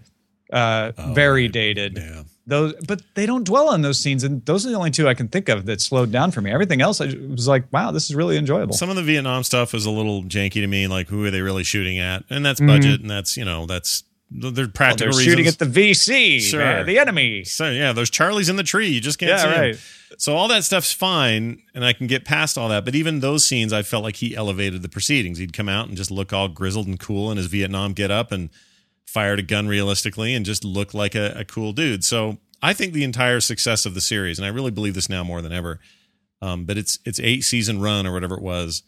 uh, 0.54 0.92
very 1.14 1.48
dated. 1.48 1.98
Oh, 2.00 2.02
yeah. 2.02 2.24
Those, 2.52 2.74
but 2.86 3.02
they 3.16 3.26
don't 3.26 3.46
dwell 3.46 3.70
on 3.70 3.82
those 3.82 3.98
scenes, 3.98 4.26
and 4.26 4.46
those 4.46 4.66
are 4.66 4.70
the 4.70 4.76
only 4.76 4.92
two 4.92 5.08
I 5.08 5.14
can 5.14 5.30
think 5.30 5.48
of 5.48 5.66
that 5.68 5.80
slowed 5.80 6.12
down 6.12 6.32
for 6.32 6.42
me. 6.42 6.52
Everything 6.52 6.82
else, 6.82 7.00
I 7.00 7.06
was 7.30 7.48
like, 7.48 7.72
wow, 7.72 7.92
this 7.92 8.10
is 8.10 8.14
really 8.16 8.36
enjoyable. 8.36 8.74
some 8.74 8.90
of 8.90 8.98
the 8.98 9.04
Vietnam 9.04 9.44
stuff 9.44 9.74
is 9.74 9.86
a 9.86 9.90
little 9.90 10.24
janky 10.24 10.56
to 10.62 10.68
me. 10.68 10.86
Like, 10.88 11.08
who 11.08 11.24
are 11.24 11.32
they 11.32 11.40
really 11.40 11.64
shooting 11.64 11.98
at? 11.98 12.26
And 12.30 12.46
that's 12.46 12.60
Mm-hmm. 12.60 12.68
budget, 12.68 13.00
and 13.00 13.10
that's 13.10 13.38
you 13.38 13.46
know, 13.46 13.66
that's 13.68 14.04
they're 14.30 14.52
Well, 14.66 14.68
practical 14.74 15.14
they're 15.14 15.24
shooting 15.24 15.48
at 15.48 15.60
the 15.60 15.66
VC, 15.66 16.42
Sure. 16.42 16.60
man, 16.60 16.86
the 16.86 17.00
enemy. 17.00 17.46
So 17.46 17.72
yeah, 17.72 17.94
those 17.94 18.12
Charlies 18.12 18.50
in 18.50 18.58
the 18.58 18.64
tree. 18.64 18.88
You 18.90 19.00
just 19.00 19.18
can't 19.18 19.30
Yeah, 19.30 19.38
see 19.38 19.48
right. 19.60 19.80
So 20.18 20.36
all 20.36 20.50
that 20.50 20.66
stuff's 20.66 20.92
fine, 20.92 21.62
and 21.74 21.86
I 21.86 21.94
can 21.94 22.08
get 22.08 22.26
past 22.26 22.58
all 22.58 22.68
that. 22.68 22.84
But 22.84 22.96
even 22.96 23.22
those 23.22 23.46
scenes, 23.46 23.72
I 23.72 23.82
felt 23.82 24.04
like 24.04 24.18
he 24.18 24.36
elevated 24.36 24.82
the 24.82 24.90
proceedings. 24.90 25.38
He'd 25.38 25.54
come 25.54 25.70
out 25.70 25.88
and 25.88 25.96
just 25.96 26.12
look 26.12 26.34
all 26.34 26.50
grizzled 26.50 26.88
and 26.88 27.00
cool 27.00 27.32
in 27.32 27.38
his 27.38 27.48
Vietnam 27.48 27.94
get 27.94 28.12
up 28.12 28.30
and 28.34 28.50
fired 29.12 29.40
a 29.40 29.44
gun 29.44 29.68
realistically 29.68 30.34
and 30.34 30.46
just 30.46 30.64
look 30.64 30.94
like 30.94 31.16
a, 31.16 31.34
a 31.38 31.46
cool 31.46 31.74
dude. 31.74 32.04
So 32.04 32.38
I 32.62 32.74
think 32.74 32.94
the 32.94 33.04
entire 33.04 33.42
success 33.42 33.86
of 33.86 33.94
the 33.94 34.02
series, 34.02 34.40
and 34.40 34.46
I 34.46 34.50
really 34.50 34.72
believe 34.72 34.94
this 34.94 35.10
now 35.10 35.24
more 35.24 35.42
than 35.42 35.52
ever, 35.52 35.80
um, 36.42 36.66
but 36.66 36.78
it's 36.78 37.00
it's 37.06 37.20
eight 37.20 37.42
season 37.42 37.82
run 37.82 38.08
or 38.08 38.14
whatever 38.14 38.36
it 38.36 38.42
was, 38.42 38.84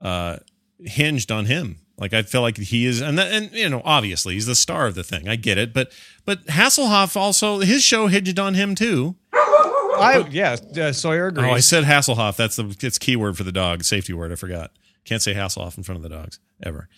uh, 0.00 0.36
hinged 0.78 1.32
on 1.32 1.46
him. 1.46 1.80
Like 1.98 2.14
I 2.14 2.22
feel 2.22 2.40
like 2.42 2.56
he 2.56 2.86
is, 2.86 3.00
and 3.00 3.18
that, 3.18 3.32
and 3.32 3.52
you 3.52 3.68
know, 3.68 3.82
obviously 3.84 4.34
he's 4.34 4.46
the 4.46 4.54
star 4.54 4.86
of 4.86 4.94
the 4.94 5.02
thing. 5.02 5.28
I 5.28 5.36
get 5.36 5.58
it, 5.58 5.74
but 5.74 5.92
but 6.24 6.46
Hasselhoff 6.46 7.16
also 7.16 7.58
his 7.58 7.82
show 7.82 8.06
hinged 8.06 8.38
on 8.38 8.54
him 8.54 8.74
too. 8.74 9.16
I 9.32 10.26
yeah, 10.30 10.56
uh, 10.80 10.92
Sawyer 10.92 11.26
agrees. 11.26 11.46
Oh, 11.46 11.52
I 11.52 11.60
said 11.60 11.84
Hasselhoff. 11.84 12.36
That's 12.36 12.56
the 12.56 12.74
it's 12.80 12.98
keyword 12.98 13.36
for 13.36 13.44
the 13.44 13.52
dog, 13.52 13.84
safety 13.84 14.12
word. 14.14 14.32
I 14.32 14.36
forgot. 14.36 14.70
Can't 15.04 15.20
say 15.20 15.34
Hasselhoff 15.34 15.76
in 15.76 15.82
front 15.82 15.96
of 15.96 16.02
the 16.02 16.08
dogs 16.08 16.38
ever. 16.62 16.88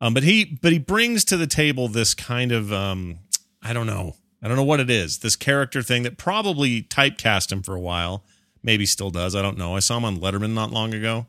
Um, 0.00 0.14
but 0.14 0.22
he 0.22 0.58
but 0.60 0.72
he 0.72 0.78
brings 0.78 1.24
to 1.26 1.36
the 1.36 1.46
table 1.46 1.88
this 1.88 2.14
kind 2.14 2.52
of 2.52 2.72
um, 2.72 3.18
I 3.62 3.72
don't 3.72 3.86
know. 3.86 4.16
I 4.42 4.48
don't 4.48 4.56
know 4.56 4.64
what 4.64 4.80
it 4.80 4.90
is. 4.90 5.18
This 5.18 5.36
character 5.36 5.82
thing 5.82 6.02
that 6.02 6.18
probably 6.18 6.82
typecast 6.82 7.50
him 7.50 7.62
for 7.62 7.74
a 7.74 7.80
while. 7.80 8.24
Maybe 8.62 8.84
still 8.84 9.10
does. 9.10 9.34
I 9.34 9.42
don't 9.42 9.58
know. 9.58 9.76
I 9.76 9.80
saw 9.80 9.96
him 9.96 10.04
on 10.04 10.18
Letterman 10.18 10.52
not 10.52 10.72
long 10.72 10.92
ago, 10.92 11.26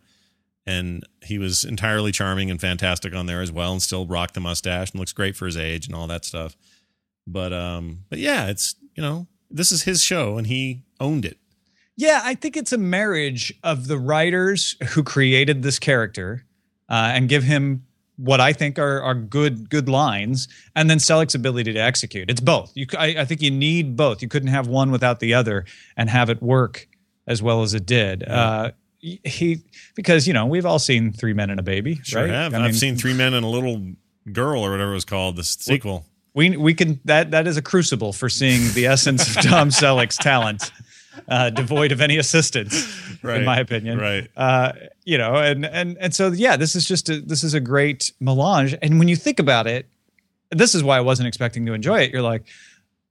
and 0.66 1.06
he 1.24 1.38
was 1.38 1.64
entirely 1.64 2.12
charming 2.12 2.50
and 2.50 2.60
fantastic 2.60 3.14
on 3.14 3.26
there 3.28 3.42
as 3.42 3.52
well, 3.52 3.72
and 3.72 3.82
still 3.82 4.06
rocked 4.06 4.34
the 4.34 4.40
mustache 4.40 4.92
and 4.92 5.00
looks 5.00 5.14
great 5.14 5.36
for 5.36 5.46
his 5.46 5.56
age 5.56 5.86
and 5.88 5.96
all 5.96 6.08
that 6.08 6.26
stuff. 6.26 6.58
But 7.26 7.54
um, 7.54 8.06
but 8.10 8.20
yeah, 8.20 8.48
it's 8.48 8.76
you 8.96 9.04
know 9.04 9.28
this 9.50 9.72
is 9.72 9.84
his 9.84 10.04
show 10.04 10.38
and 10.38 10.48
he 10.48 10.84
owned 11.00 11.26
it. 11.26 11.38
Yeah, 11.96 12.22
I 12.24 12.36
think 12.36 12.56
it's 12.56 12.74
a 12.74 12.78
marriage 12.78 13.54
of 13.64 13.88
the 13.88 13.98
writers 13.98 14.76
who 14.90 15.04
created 15.04 15.64
this 15.64 15.80
character 15.80 16.46
uh, 16.90 17.12
and 17.14 17.28
give 17.28 17.44
him 17.44 17.87
what 18.18 18.42
I 18.42 18.52
think 18.54 18.78
are, 18.80 19.02
are 19.02 19.14
good 19.16 19.70
good 19.70 19.88
lines, 19.88 20.48
and 20.76 20.90
then 20.90 20.98
Selleck's 20.98 21.36
ability 21.36 21.74
to 21.74 21.80
execute. 21.80 22.30
It's 22.30 22.42
both. 22.42 22.72
You, 22.76 22.88
I, 22.98 23.16
I 23.20 23.26
think 23.26 23.42
you 23.42 23.52
need 23.52 23.96
both. 23.96 24.22
You 24.22 24.28
couldn't 24.28 24.50
have 24.50 24.68
one 24.68 24.92
without 24.92 25.20
the 25.20 25.34
other 25.34 25.66
and 25.96 26.10
have 26.10 26.30
it 26.30 26.42
work 26.42 26.88
as 27.28 27.42
well 27.44 27.62
as 27.64 27.74
it 27.74 27.86
did. 27.86 28.28
Uh, 28.28 28.72
he 29.00 29.62
because 29.96 30.28
you 30.28 30.34
know 30.34 30.46
we've 30.48 30.66
all 30.66 30.80
seen 30.80 31.14
Three 31.14 31.34
Men 31.34 31.50
and 31.52 31.60
a 31.60 31.64
Baby, 31.64 32.00
Sure 32.04 32.22
right? 32.24 32.30
have. 32.32 32.54
I 32.54 32.58
I've 32.58 32.64
mean, 32.66 32.74
seen 32.74 32.96
Three 32.96 33.14
Men 33.14 33.34
and 33.36 33.46
a 33.46 33.50
Little 33.50 33.94
Girl 34.32 34.62
or 34.62 34.72
whatever 34.72 34.92
it 34.92 34.96
was 34.96 35.06
called, 35.06 35.36
the 35.36 35.44
sequel. 35.44 36.06
we 36.34 36.58
we 36.58 36.74
can 36.74 37.00
that 37.06 37.32
that 37.32 37.46
is 37.48 37.56
a 37.58 37.62
crucible 37.62 38.12
for 38.14 38.28
seeing 38.30 38.74
the 38.74 38.88
essence 38.88 39.28
of 39.36 39.44
Tom 39.44 39.70
Selleck's 39.82 40.18
talent, 40.18 40.72
uh, 41.28 41.50
devoid 41.50 41.92
of 41.92 42.02
any 42.02 42.18
assistance, 42.18 42.88
Right, 43.24 43.40
in 43.40 43.46
my 43.46 43.60
opinion. 43.60 43.98
right. 44.00 44.28
Uh, 44.36 44.72
you 45.06 45.18
know, 45.18 45.36
and 45.36 45.66
and 45.66 45.98
and 46.00 46.14
so 46.14 46.30
yeah, 46.32 46.58
this 46.58 46.76
is 46.76 46.86
just 46.86 47.10
a, 47.10 47.22
this 47.22 47.44
is 47.44 47.54
a 47.54 47.60
great 47.60 48.12
melange. 48.20 48.76
And 48.82 49.00
when 49.00 49.08
you 49.08 49.16
think 49.16 49.40
about 49.40 49.68
it, 49.68 49.88
this 50.52 50.76
is 50.76 50.84
why 50.84 50.98
I 50.98 51.02
wasn't 51.02 51.28
expecting 51.28 51.66
to 51.66 51.74
enjoy 51.74 52.02
it. 52.02 52.12
You're 52.12 52.22
like, 52.22 52.44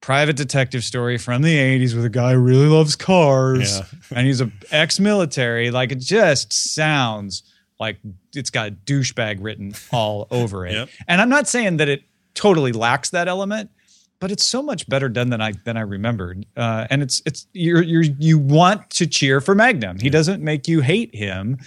private 0.02 0.36
detective 0.36 0.84
story 0.84 1.18
from 1.18 1.42
the 1.42 1.56
80s 1.56 1.94
with 1.94 2.04
a 2.04 2.10
guy 2.10 2.34
who 2.34 2.38
really 2.38 2.66
loves 2.68 2.94
cars 2.96 3.78
Yeah. 3.78 3.84
and 4.18 4.26
he's 4.26 4.40
a 4.40 4.52
ex-military 4.70 5.70
like 5.70 5.90
it 5.90 5.98
just 6.00 6.52
sounds 6.52 7.42
like 7.80 7.98
it's 8.34 8.50
got 8.50 8.72
douchebag 8.84 9.38
written 9.40 9.74
all 9.92 10.28
over 10.30 10.66
it 10.66 10.72
Yep. 10.74 10.88
and 11.08 11.20
i'm 11.20 11.30
not 11.30 11.48
saying 11.48 11.78
that 11.78 11.88
it 11.88 12.02
totally 12.34 12.72
lacks 12.72 13.10
that 13.10 13.26
element 13.26 13.70
but 14.20 14.30
it's 14.30 14.44
so 14.44 14.62
much 14.62 14.88
better 14.88 15.08
done 15.08 15.30
than 15.30 15.40
i 15.40 15.52
than 15.64 15.76
i 15.76 15.80
remembered. 15.80 16.46
Uh, 16.56 16.86
and 16.90 17.02
it's 17.02 17.22
it's 17.26 17.46
you're 17.52 17.82
you're 17.82 18.02
you 18.02 18.38
want 18.38 18.90
to 18.90 19.06
cheer 19.06 19.40
for 19.40 19.54
magnum. 19.54 19.98
He 19.98 20.10
doesn't 20.10 20.42
make 20.42 20.68
you 20.68 20.80
hate 20.80 21.14
him 21.14 21.58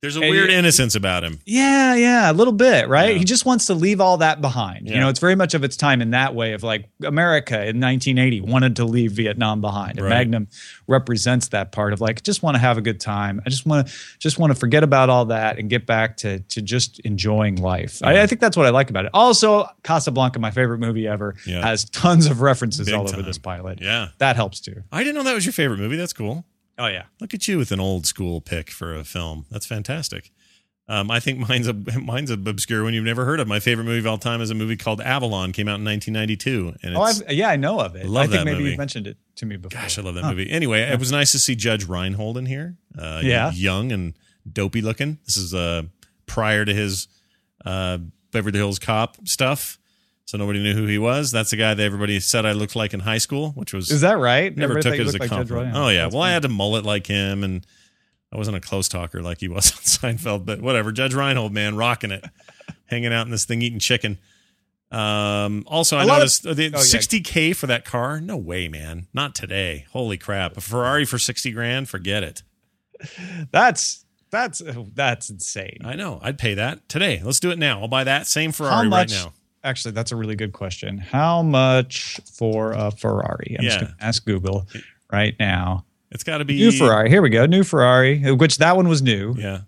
There's 0.00 0.16
a 0.16 0.20
And 0.20 0.30
weird 0.30 0.48
it- 0.50 0.54
innocence 0.56 0.94
about 0.94 1.24
him. 1.24 1.40
yeah, 1.44 1.96
yeah, 1.96 2.30
a 2.30 2.32
little 2.32 2.52
bit, 2.52 2.86
right? 2.88 3.12
Yeah. 3.14 3.18
He 3.18 3.24
just 3.24 3.44
wants 3.44 3.66
to 3.66 3.74
leave 3.74 4.00
all 4.00 4.18
that 4.18 4.40
behind. 4.40 4.88
You 4.88 4.94
know, 5.00 5.08
it's 5.08 5.18
very 5.18 5.34
much 5.34 5.54
of 5.54 5.64
its 5.64 5.76
time 5.76 6.00
in 6.00 6.10
that 6.10 6.36
way 6.36 6.52
of 6.52 6.62
like 6.62 6.88
America 7.04 7.54
in 7.56 7.80
1980 7.80 8.40
wanted 8.42 8.76
to 8.76 8.84
leave 8.84 9.10
Vietnam 9.10 9.60
behind. 9.60 9.98
And 9.98 10.02
Right. 10.06 10.10
Magnum 10.18 10.46
represents 10.86 11.48
that 11.48 11.72
part 11.72 11.92
of 11.92 12.00
like 12.00 12.22
just 12.22 12.44
want 12.44 12.54
to 12.54 12.60
have 12.60 12.78
a 12.78 12.80
good 12.80 13.00
time. 13.00 13.42
I 13.44 13.50
just 13.50 13.66
want 13.66 13.88
to 13.88 13.92
just 14.20 14.38
want 14.38 14.52
to 14.52 14.54
forget 14.58 14.84
about 14.84 15.10
all 15.10 15.24
that 15.26 15.58
and 15.58 15.68
get 15.68 15.84
back 15.84 16.16
to 16.18 16.38
to 16.40 16.62
just 16.62 17.00
enjoying 17.00 17.56
life. 17.56 17.98
I, 18.04 18.22
I 18.22 18.26
think 18.28 18.40
that's 18.40 18.56
what 18.56 18.66
I 18.66 18.70
like 18.70 18.90
about 18.90 19.04
it. 19.04 19.10
Also, 19.14 19.66
Casablanca, 19.82 20.38
my 20.38 20.52
favorite 20.52 20.78
movie 20.78 21.08
ever, 21.08 21.34
Yeah. 21.44 21.62
has 21.66 21.84
tons 21.86 22.26
of 22.26 22.40
references 22.40 22.86
Big 22.86 22.94
all 22.94 23.08
over 23.08 23.22
this 23.22 23.38
pilot. 23.38 23.80
Yeah. 23.82 24.10
That 24.18 24.36
helps 24.36 24.60
too. 24.60 24.84
I 24.92 25.02
didn't 25.02 25.16
know 25.16 25.24
that 25.24 25.34
was 25.34 25.44
your 25.44 25.52
favorite 25.52 25.78
movie. 25.78 25.96
That's 25.96 26.12
cool. 26.12 26.44
Oh 26.78 26.86
yeah. 26.86 27.04
Look 27.20 27.34
at 27.34 27.48
you 27.48 27.58
with 27.58 27.72
an 27.72 27.80
old 27.80 28.06
school 28.06 28.40
pick 28.40 28.70
for 28.70 28.94
a 28.94 29.04
film. 29.04 29.46
That's 29.50 29.66
fantastic. 29.66 30.30
Um, 30.90 31.10
I 31.10 31.20
think 31.20 31.38
mine's 31.48 31.66
a 31.66 31.74
mine's 32.00 32.30
a 32.30 32.34
obscure 32.34 32.82
one 32.84 32.94
you've 32.94 33.04
never 33.04 33.24
heard 33.26 33.40
of. 33.40 33.48
My 33.48 33.60
favorite 33.60 33.84
movie 33.84 33.98
of 33.98 34.06
all 34.06 34.16
time 34.16 34.40
is 34.40 34.50
a 34.50 34.54
movie 34.54 34.76
called 34.76 35.00
Avalon. 35.02 35.52
Came 35.52 35.68
out 35.68 35.80
in 35.80 35.84
1992, 35.84 36.74
and 36.82 36.96
Oh, 36.96 37.02
I've, 37.02 37.30
yeah, 37.30 37.48
I 37.50 37.56
know 37.56 37.78
of 37.80 37.94
it. 37.94 38.06
Love 38.06 38.24
I 38.24 38.26
think 38.28 38.38
that 38.38 38.44
maybe 38.46 38.58
movie. 38.58 38.70
you've 38.70 38.78
mentioned 38.78 39.06
it 39.06 39.18
to 39.36 39.44
me 39.46 39.56
before. 39.56 39.78
gosh, 39.80 39.98
I 39.98 40.02
love 40.02 40.14
that 40.14 40.24
movie. 40.24 40.48
Anyway, 40.50 40.80
it 40.80 40.98
was 40.98 41.12
nice 41.12 41.32
to 41.32 41.38
see 41.38 41.54
Judge 41.54 41.84
Reinhold 41.86 42.38
in 42.38 42.46
here. 42.46 42.76
Uh, 42.98 43.20
Yeah. 43.22 43.50
young 43.52 43.92
and 43.92 44.14
dopey 44.50 44.80
looking. 44.80 45.18
This 45.26 45.36
is 45.36 45.52
uh, 45.52 45.82
prior 46.26 46.64
to 46.64 46.72
his 46.72 47.06
uh, 47.66 47.98
Beverly 48.30 48.58
Hills 48.58 48.78
Cop 48.78 49.16
stuff, 49.28 49.78
so 50.28 50.36
nobody 50.36 50.62
knew 50.62 50.74
who 50.74 50.84
he 50.84 50.98
was. 50.98 51.30
That's 51.30 51.50
the 51.52 51.56
guy 51.56 51.72
that 51.72 51.82
everybody 51.82 52.20
said 52.20 52.44
I 52.44 52.52
looked 52.52 52.76
like 52.76 52.92
in 52.92 53.00
high 53.00 53.16
school, 53.16 53.52
which 53.52 53.72
was 53.72 53.90
Is 53.90 54.02
that 54.02 54.18
right? 54.18 54.54
never 54.54 54.72
Everybody 54.78 54.98
took 54.98 55.06
it 55.06 55.08
as 55.08 55.14
a 55.14 55.18
like 55.18 55.30
Judge 55.30 55.48
compliment. 55.48 55.74
Oh 55.74 55.88
yeah, 55.88 56.02
That's 56.02 56.14
well 56.14 56.22
I 56.22 56.26
funny. 56.26 56.34
had 56.34 56.44
a 56.44 56.48
mullet 56.50 56.84
like 56.84 57.06
him, 57.06 57.42
and 57.44 57.66
I 58.30 58.36
wasn't 58.36 58.58
a 58.58 58.60
close 58.60 58.88
talker 58.90 59.22
like 59.22 59.40
he 59.40 59.48
was 59.48 59.72
on 60.02 60.16
Seinfeld, 60.16 60.44
but 60.44 60.60
whatever. 60.60 60.92
Judge 60.92 61.14
Reinhold, 61.14 61.52
man, 61.54 61.76
rocking 61.76 62.10
it, 62.10 62.24
hanging 62.86 63.10
out 63.12 63.24
in 63.26 63.30
this 63.30 63.46
thing, 63.46 63.62
eating 63.62 63.78
chicken. 63.78 64.18
Um, 64.90 65.64
also, 65.66 65.96
I 65.96 66.02
A 66.02 66.06
lot 66.06 66.14
of- 66.14 66.18
noticed 66.20 66.46
uh, 66.46 66.54
the 66.54 66.66
Oh, 66.66 66.78
yeah. 66.78 66.78
60k 66.78 67.54
for 67.56 67.66
that 67.66 67.84
car. 67.84 68.20
No 68.20 68.36
way, 68.36 68.68
man, 68.68 69.06
not 69.14 69.34
today. 69.34 69.84
Holy 69.92 70.16
crap, 70.18 70.56
a 70.56 70.60
Ferrari 70.60 71.04
for 71.04 71.18
60 71.18 71.50
grand, 71.52 71.88
forget 71.88 72.22
it. 72.22 72.42
That's 73.52 74.04
that's 74.30 74.60
that's 74.94 75.30
insane. 75.30 75.78
I 75.84 75.94
know, 75.94 76.18
I'd 76.22 76.36
pay 76.36 76.52
that 76.54 76.86
today. 76.88 77.20
Let's 77.24 77.40
do 77.40 77.50
it 77.50 77.58
now. 77.58 77.80
I'll 77.80 77.88
buy 77.88 78.04
that 78.04 78.26
same 78.26 78.52
Ferrari 78.52 78.86
right 78.88 79.08
now. 79.08 79.32
Actually, 79.68 79.92
that's 79.92 80.12
a 80.12 80.16
really 80.16 80.34
good 80.34 80.52
question. 80.54 80.96
How 80.98 81.42
much 81.42 82.18
for 82.34 82.72
a 82.72 82.90
Ferrari? 82.90 83.56
I'm 83.58 83.64
just 83.64 83.76
Yeah. 83.76 83.84
going 83.84 83.94
to 83.98 84.04
ask 84.04 84.24
Google 84.24 84.66
right 85.12 85.34
now. 85.38 85.84
It's 86.10 86.24
got 86.24 86.38
to 86.38 86.44
be 86.46 86.56
New 86.56 86.72
Ferrari. 86.72 87.10
Here 87.10 87.20
we 87.20 87.28
go. 87.28 87.44
New 87.44 87.62
Ferrari, 87.64 88.32
which 88.32 88.56
that 88.58 88.76
one 88.76 88.88
was 88.88 89.02
new. 89.02 89.34
Yeah, 89.36 89.60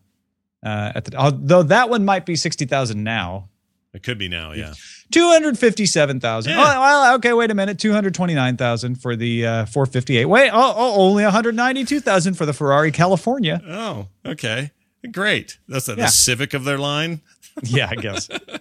Uh, 0.65 0.93
at 0.95 1.05
the, 1.05 1.17
although 1.17 1.63
that 1.65 1.91
one 1.91 2.05
might 2.07 2.25
be 2.25 2.35
sixty 2.35 2.65
thousand 2.65 3.05
now. 3.05 3.49
it 3.93 4.03
could 4.03 4.17
be 4.19 4.27
now. 4.29 4.53
Yeah, 4.53 4.73
Two 5.11 5.29
hundred 5.29 5.59
fifty-seven 5.59 6.19
thousand. 6.21 6.53
Yeah. 6.53 6.61
Oh, 6.61 6.81
well, 6.81 7.15
okay. 7.17 7.35
Wait 7.35 7.51
a 7.51 7.55
minute. 7.55 7.79
Two 7.79 7.93
hundred 7.93 8.15
twenty-nine 8.15 8.57
thousand 8.57 9.03
for 9.03 9.17
the 9.17 9.47
uh, 9.47 9.67
four 9.67 9.85
fifty-eight. 9.85 10.25
Wait. 10.27 10.49
Oh, 10.51 10.73
oh 10.77 10.95
only 11.03 11.25
one 11.25 11.33
hundred 11.33 11.55
ninety-two 11.57 12.01
thousand 12.01 12.35
for 12.35 12.47
the 12.47 12.55
Ferrari 12.55 12.91
California. 12.91 13.61
Oh, 13.67 14.07
okay, 14.25 14.71
great. 15.13 15.59
That's 15.69 15.87
the, 15.87 15.93
Yeah. 15.97 16.07
the 16.07 16.09
Civic 16.09 16.55
of 16.55 16.65
their 16.65 16.79
line. 16.79 17.21
Yeah, 17.63 17.89
I 17.91 17.97
guess. 17.97 18.29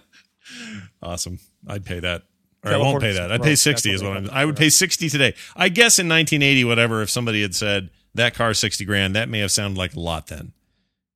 Awesome. 1.02 1.38
I'd 1.66 1.84
pay 1.84 2.00
that. 2.00 2.22
Or 2.64 2.72
I 2.72 2.76
won't 2.76 3.00
pay 3.00 3.12
that. 3.12 3.32
I'd 3.32 3.42
pay 3.42 3.54
60 3.54 3.90
is 3.90 4.02
what 4.02 4.16
I'm. 4.16 4.30
I 4.30 4.44
would 4.44 4.56
pay 4.56 4.68
60 4.68 5.08
today. 5.08 5.34
I 5.56 5.68
guess 5.70 5.98
in 5.98 6.08
1980 6.08 6.64
whatever 6.64 7.00
if 7.02 7.08
somebody 7.08 7.40
had 7.42 7.54
said 7.54 7.90
that 8.14 8.34
car 8.34 8.52
60 8.52 8.84
grand, 8.84 9.16
that 9.16 9.28
may 9.28 9.38
have 9.38 9.50
sounded 9.50 9.78
like 9.78 9.94
a 9.94 10.00
lot 10.00 10.26
then. 10.26 10.52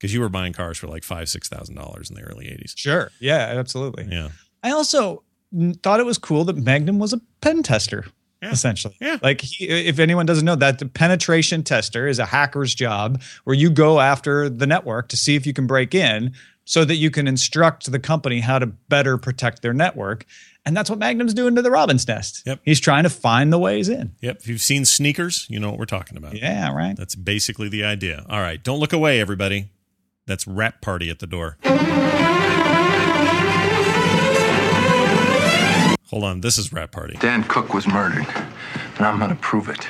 Cuz 0.01 0.15
you 0.15 0.21
were 0.21 0.29
buying 0.31 0.53
cars 0.53 0.79
for 0.79 0.87
like 0.87 1.05
5 1.05 1.29
6000 1.29 1.75
dollars 1.75 2.09
in 2.11 2.17
the 2.17 2.23
early 2.23 2.47
80s. 2.47 2.73
Sure. 2.77 3.11
Yeah, 3.21 3.37
absolutely. 3.59 4.07
Yeah. 4.11 4.29
I 4.63 4.71
also 4.71 5.23
thought 5.83 6.01
it 6.01 6.07
was 6.07 6.19
cool 6.19 6.45
that 6.45 6.57
Magnum 6.57 6.99
was 6.99 7.13
a 7.13 7.21
pen 7.41 7.63
tester. 7.63 8.07
Yeah. 8.43 8.51
Essentially, 8.51 8.95
Yeah. 9.01 9.19
Like, 9.23 9.41
he, 9.41 9.65
if 9.67 9.99
anyone 9.99 10.27
doesn't 10.27 10.45
know 10.45 10.57
that, 10.57 10.79
the 10.79 10.85
penetration 10.85 11.63
tester 11.63 12.07
is 12.07 12.19
a 12.19 12.27
hacker's 12.27 12.75
job 12.75 13.23
where 13.45 13.57
you 13.57 13.71
go 13.71 14.01
after 14.01 14.51
the 14.51 14.67
network 14.67 15.09
to 15.09 15.17
see 15.17 15.35
if 15.35 15.47
you 15.47 15.55
can 15.55 15.67
break 15.67 15.95
in, 15.95 16.35
so 16.65 16.85
that 16.85 16.97
you 16.97 17.11
can 17.11 17.29
instruct 17.29 17.91
the 17.91 17.99
company 17.99 18.41
how 18.41 18.59
to 18.59 18.67
better 18.67 19.19
protect 19.19 19.63
their 19.63 19.75
network. 19.75 20.25
And 20.67 20.77
that's 20.77 20.89
what 20.89 20.99
Magnum's 20.99 21.35
doing 21.35 21.55
to 21.57 21.63
the 21.63 21.71
Robin's 21.71 22.09
Nest. 22.09 22.43
Yep. 22.47 22.61
He's 22.65 22.81
trying 22.81 23.03
to 23.03 23.11
find 23.11 23.53
the 23.53 23.59
ways 23.59 23.89
in. 23.89 24.15
Yep, 24.21 24.39
if 24.41 24.49
you've 24.49 24.63
seen 24.63 24.85
Sneakers, 24.87 25.47
you 25.51 25.61
know 25.61 25.69
what 25.71 25.79
we're 25.79 25.85
talking 25.85 26.17
about. 26.17 26.35
Yeah, 26.35 26.73
right. 26.73 26.97
That's 26.97 27.15
basically 27.15 27.69
the 27.69 27.85
idea. 27.85 28.25
All 28.29 28.41
right, 28.41 28.63
don't 28.63 28.81
look 28.81 28.95
away 28.95 29.21
everybody. 29.21 29.69
That's 30.27 30.47
rap 30.47 30.81
party 30.81 31.11
at 31.11 31.19
the 31.19 31.27
door. 31.27 31.59
Hold 36.15 36.23
on, 36.27 36.41
this 36.43 36.59
is 36.59 36.73
rap 36.73 36.93
party. 36.93 37.17
Dan 37.19 37.43
Cook 37.43 37.75
was 37.75 37.89
murdered, 37.89 38.25
and 38.99 39.05
I'm 39.05 39.19
gonna 39.19 39.35
prove 39.35 39.69
it. 39.69 39.83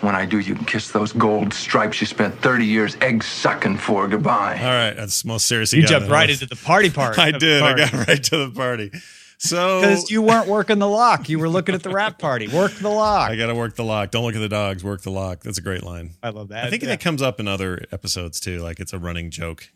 When 0.00 0.14
I 0.14 0.24
do, 0.24 0.38
you 0.38 0.54
can 0.54 0.64
kiss 0.64 0.90
those 0.92 1.12
gold 1.12 1.52
stripes 1.52 2.00
you 2.00 2.06
spent 2.06 2.40
30 2.40 2.64
years 2.64 2.96
egg 3.02 3.22
sucking 3.22 3.76
for 3.76 4.08
goodbye. 4.08 4.58
All 4.58 4.64
right, 4.64 4.94
that's 4.94 5.26
most 5.26 5.44
serious 5.44 5.74
You 5.74 5.82
got 5.82 5.88
jumped 5.90 6.06
in 6.06 6.12
right 6.12 6.30
into 6.30 6.46
the 6.46 6.56
party 6.56 6.88
part. 6.88 7.18
I 7.18 7.32
did. 7.32 7.62
I 7.62 7.74
got 7.76 7.92
right 8.08 8.22
to 8.24 8.46
the 8.46 8.50
party. 8.50 8.90
So 9.36 9.82
because 9.82 10.10
you 10.10 10.22
weren't 10.22 10.48
working 10.48 10.78
the 10.78 10.88
lock. 10.88 11.28
You 11.28 11.38
were 11.38 11.50
looking 11.50 11.74
at 11.74 11.82
the 11.82 11.90
rap 11.90 12.18
party. 12.18 12.48
Work 12.48 12.72
the 12.72 12.88
lock. 12.88 13.30
I 13.30 13.36
got 13.36 13.48
to 13.48 13.54
work 13.54 13.76
the 13.76 13.84
lock. 13.84 14.10
Don't 14.10 14.24
look 14.24 14.34
at 14.36 14.40
the 14.40 14.48
dogs. 14.48 14.82
Work 14.82 15.02
the 15.02 15.10
lock. 15.10 15.42
That's 15.42 15.58
a 15.58 15.62
great 15.62 15.82
line. 15.82 16.12
I 16.22 16.30
love 16.30 16.48
that. 16.48 16.64
I 16.64 16.70
think 16.70 16.82
Yeah. 16.82 16.88
that 16.88 17.00
comes 17.00 17.20
up 17.20 17.40
in 17.40 17.46
other 17.46 17.84
episodes 17.92 18.40
too. 18.40 18.60
Like 18.60 18.80
it's 18.80 18.94
a 18.94 18.98
running 18.98 19.30
joke, 19.30 19.68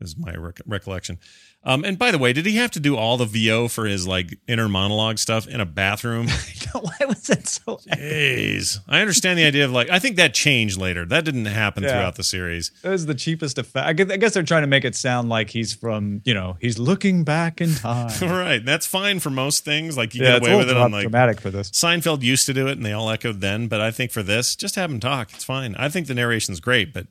is 0.00 0.16
my 0.16 0.32
rec- 0.34 0.60
recollection. 0.66 1.18
Um, 1.62 1.84
and 1.84 1.98
by 1.98 2.10
the 2.10 2.16
way, 2.16 2.32
did 2.32 2.46
he 2.46 2.56
have 2.56 2.70
to 2.70 2.80
do 2.80 2.96
all 2.96 3.18
the 3.18 3.26
VO 3.26 3.68
for 3.68 3.84
his 3.84 4.06
like 4.06 4.38
inner 4.48 4.66
monologue 4.66 5.18
stuff 5.18 5.46
in 5.46 5.60
a 5.60 5.66
bathroom? 5.66 6.26
Why 6.72 7.06
was 7.06 7.22
that 7.24 7.46
so? 7.46 7.76
Jeez, 7.92 8.78
I 8.88 9.00
understand 9.00 9.38
the 9.38 9.44
idea 9.44 9.66
of 9.66 9.70
like. 9.72 9.90
I 9.90 9.98
think 9.98 10.16
that 10.16 10.32
changed 10.32 10.78
later. 10.78 11.04
That 11.04 11.24
didn't 11.26 11.44
happen 11.44 11.82
Yeah. 11.82 11.90
throughout 11.90 12.14
the 12.16 12.22
series. 12.22 12.70
That 12.82 12.90
was 12.90 13.04
the 13.04 13.14
cheapest 13.14 13.58
effect. 13.58 13.86
I 13.86 13.92
guess, 13.92 14.10
I 14.10 14.16
guess 14.16 14.32
they're 14.34 14.42
trying 14.42 14.62
to 14.62 14.68
make 14.68 14.86
it 14.86 14.94
sound 14.94 15.28
like 15.28 15.50
he's 15.50 15.74
from, 15.74 16.22
you 16.24 16.32
know, 16.32 16.56
he's 16.60 16.78
looking 16.78 17.24
back 17.24 17.60
in 17.60 17.74
time. 17.74 18.10
right, 18.22 18.64
that's 18.64 18.86
fine 18.86 19.20
for 19.20 19.28
most 19.30 19.62
things. 19.64 19.96
Like 19.98 20.14
you 20.14 20.22
yeah, 20.22 20.30
get 20.32 20.36
it's 20.38 20.46
a 20.46 20.50
away 20.52 20.56
little 20.60 20.74
with 20.74 20.76
it 20.76 20.82
on 20.82 20.92
like 20.92 21.02
dramatic 21.02 21.40
for 21.42 21.50
this. 21.50 21.70
Seinfeld 21.72 22.22
used 22.22 22.46
to 22.46 22.54
do 22.54 22.68
it, 22.68 22.72
and 22.72 22.86
they 22.86 22.92
all 22.92 23.10
echoed 23.10 23.40
then. 23.42 23.68
But 23.68 23.82
I 23.82 23.90
think 23.90 24.12
for 24.12 24.22
this, 24.22 24.56
just 24.56 24.76
have 24.76 24.90
him 24.90 25.00
talk. 25.00 25.30
It's 25.34 25.44
fine. 25.44 25.74
I 25.74 25.90
think 25.90 26.06
the 26.06 26.14
narration's 26.14 26.60
great, 26.60 26.94
but 26.94 27.06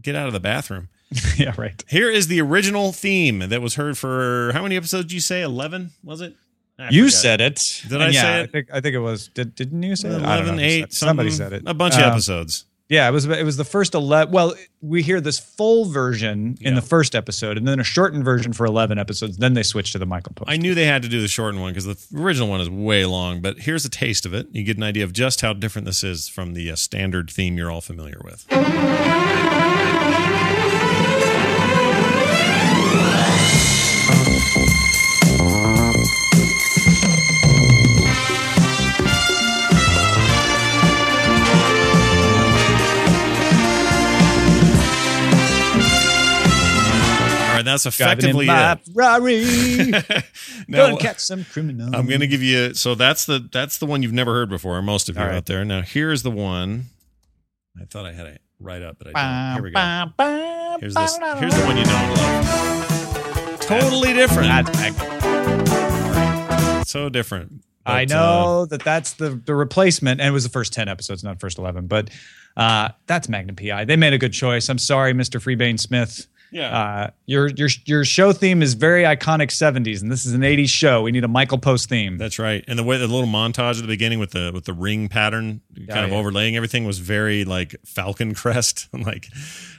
get 0.00 0.14
out 0.16 0.28
of 0.28 0.32
the 0.32 0.40
bathroom. 0.40 0.88
yeah, 1.36 1.54
right. 1.58 1.82
Here 1.88 2.10
is 2.10 2.28
the 2.28 2.40
original 2.40 2.92
theme 2.92 3.40
that 3.40 3.60
was 3.62 3.74
heard 3.74 3.98
for 3.98 4.50
how 4.52 4.62
many 4.62 4.76
episodes? 4.76 5.04
Did 5.06 5.12
you 5.12 5.20
say 5.20 5.42
eleven? 5.42 5.90
Was 6.02 6.20
it? 6.20 6.34
I 6.78 6.88
You 6.90 7.04
forget. 7.04 7.12
said 7.20 7.40
it. 7.40 7.82
Did 7.82 7.92
And 7.92 8.02
I 8.04 8.08
yeah, 8.08 8.22
say 8.22 8.28
I 8.28 8.40
it? 8.40 8.52
think 8.52 8.68
I 8.72 8.80
think 8.80 8.94
it 8.94 9.00
was. 9.00 9.28
Did, 9.28 9.54
didn't 9.54 9.82
you 9.82 9.94
say 9.96 10.08
it? 10.08 10.22
I 10.22 10.36
don't 10.36 10.46
know 10.56 10.62
11, 10.62 10.90
said 10.90 10.92
Somebody 10.92 11.30
said 11.30 11.52
it. 11.52 11.62
A 11.66 11.74
bunch 11.74 11.94
of 11.94 12.02
Um, 12.02 12.10
episodes. 12.12 12.64
Yeah, 12.88 13.08
it 13.08 13.12
was. 13.12 13.24
It 13.24 13.44
was 13.44 13.56
the 13.56 13.64
first 13.64 13.94
eleven. 13.94 14.34
Well, 14.34 14.54
we 14.82 15.02
hear 15.02 15.18
this 15.20 15.38
full 15.38 15.86
version 15.86 16.58
in 16.60 16.74
Yeah. 16.74 16.80
the 16.80 16.86
first 16.86 17.14
episode, 17.14 17.56
and 17.56 17.66
then 17.66 17.80
a 17.80 17.84
shortened 17.84 18.22
version 18.22 18.52
for 18.52 18.66
eleven 18.66 18.98
episodes. 18.98 19.38
Then 19.38 19.54
they 19.54 19.62
switched 19.62 19.92
to 19.92 19.98
the 19.98 20.04
Michael 20.04 20.32
Post. 20.34 20.50
I 20.50 20.56
knew 20.58 20.74
they 20.74 20.84
had 20.84 21.02
to 21.02 21.08
do 21.08 21.22
the 21.22 21.28
shortened 21.28 21.62
one 21.62 21.72
because 21.72 21.86
the 21.86 21.96
original 22.20 22.48
one 22.48 22.60
is 22.60 22.68
way 22.68 23.06
long. 23.06 23.40
But 23.40 23.60
here's 23.60 23.86
a 23.86 23.88
taste 23.88 24.26
of 24.26 24.34
it. 24.34 24.48
You 24.52 24.62
get 24.62 24.76
an 24.76 24.82
idea 24.82 25.04
of 25.04 25.14
just 25.14 25.40
how 25.40 25.54
different 25.54 25.86
this 25.86 26.04
is 26.04 26.28
from 26.28 26.52
the 26.52 26.70
uh, 26.70 26.76
standard 26.76 27.30
theme 27.30 27.56
you're 27.56 27.70
all 27.70 27.80
familiar 27.80 28.20
with. 28.24 28.44
Right, 47.66 47.72
that's 47.72 47.86
effectively 47.86 48.46
it. 48.48 48.80
Ferrari. 48.92 49.92
Now, 50.68 50.86
Gonna 50.88 50.98
catch 51.00 51.18
some 51.18 51.44
criminal. 51.44 51.94
I'm 51.94 52.06
going 52.06 52.20
to 52.20 52.26
give 52.26 52.42
you. 52.42 52.74
So 52.74 52.94
that's 52.94 53.24
the 53.26 53.48
that's 53.52 53.78
the 53.78 53.86
one 53.86 54.02
you've 54.02 54.12
never 54.12 54.32
heard 54.32 54.48
before. 54.48 54.80
Most 54.82 55.08
of 55.08 55.16
you 55.16 55.22
All 55.22 55.28
right. 55.28 55.36
out 55.36 55.46
there. 55.46 55.64
Now 55.64 55.82
here's 55.82 56.22
the 56.22 56.30
one. 56.30 56.84
I 57.80 57.84
thought 57.84 58.06
I 58.06 58.12
had 58.12 58.26
it 58.26 58.40
right 58.60 58.82
up, 58.82 58.98
but 58.98 59.08
I 59.14 59.54
didn't. 59.54 59.54
Here 59.54 59.62
we 59.64 59.70
go. 59.72 60.78
Here's 60.80 60.94
this. 60.94 61.18
Here's 61.38 61.54
the 61.54 61.64
one 61.64 61.76
you 61.76 61.84
don't 61.84 62.14
love. 62.16 63.60
Totally 63.60 64.12
different. 64.12 64.48
So 66.86 67.08
different. 67.08 67.62
I 67.84 68.04
But, 68.04 68.12
uh, 68.14 68.16
know 68.16 68.66
that 68.66 68.84
that's 68.84 69.14
the 69.14 69.30
the 69.30 69.54
replacement, 69.54 70.20
and 70.20 70.28
it 70.28 70.32
was 70.32 70.44
the 70.44 70.50
first 70.50 70.72
ten 70.72 70.88
episodes, 70.88 71.24
not 71.24 71.40
first 71.40 71.58
eleven. 71.58 71.86
But 71.86 72.10
uh, 72.56 72.90
that's 73.06 73.28
Magnum 73.28 73.56
PI. 73.56 73.86
They 73.86 73.96
made 73.96 74.12
a 74.12 74.18
good 74.18 74.32
choice. 74.32 74.68
I'm 74.68 74.78
sorry, 74.78 75.14
Mr. 75.14 75.40
Freebairn-Smith. 75.42 76.26
Yeah. 76.52 76.78
Uh, 76.78 77.10
your 77.26 77.48
your 77.48 77.68
your 77.86 78.04
show 78.04 78.32
theme 78.32 78.62
is 78.62 78.74
very 78.74 79.04
iconic 79.04 79.48
'70s, 79.48 80.02
and 80.02 80.12
this 80.12 80.26
is 80.26 80.34
an 80.34 80.42
'80s 80.42 80.68
show. 80.68 81.02
We 81.02 81.10
need 81.10 81.24
a 81.24 81.28
Michael 81.28 81.58
Post 81.58 81.88
theme. 81.88 82.18
That's 82.18 82.38
right. 82.38 82.62
And 82.68 82.78
the 82.78 82.82
way 82.82 82.98
the 82.98 83.08
little 83.08 83.26
montage 83.26 83.76
at 83.76 83.82
the 83.82 83.86
beginning 83.88 84.18
with 84.18 84.32
the 84.32 84.50
with 84.52 84.66
the 84.66 84.74
ring 84.74 85.08
pattern 85.08 85.62
kind 85.88 86.04
of 86.04 86.10
yeah. 86.10 86.16
overlaying 86.16 86.54
everything 86.54 86.84
was 86.84 86.98
very 86.98 87.44
like 87.44 87.74
Falcon 87.86 88.34
Crest. 88.34 88.88
like 88.92 89.28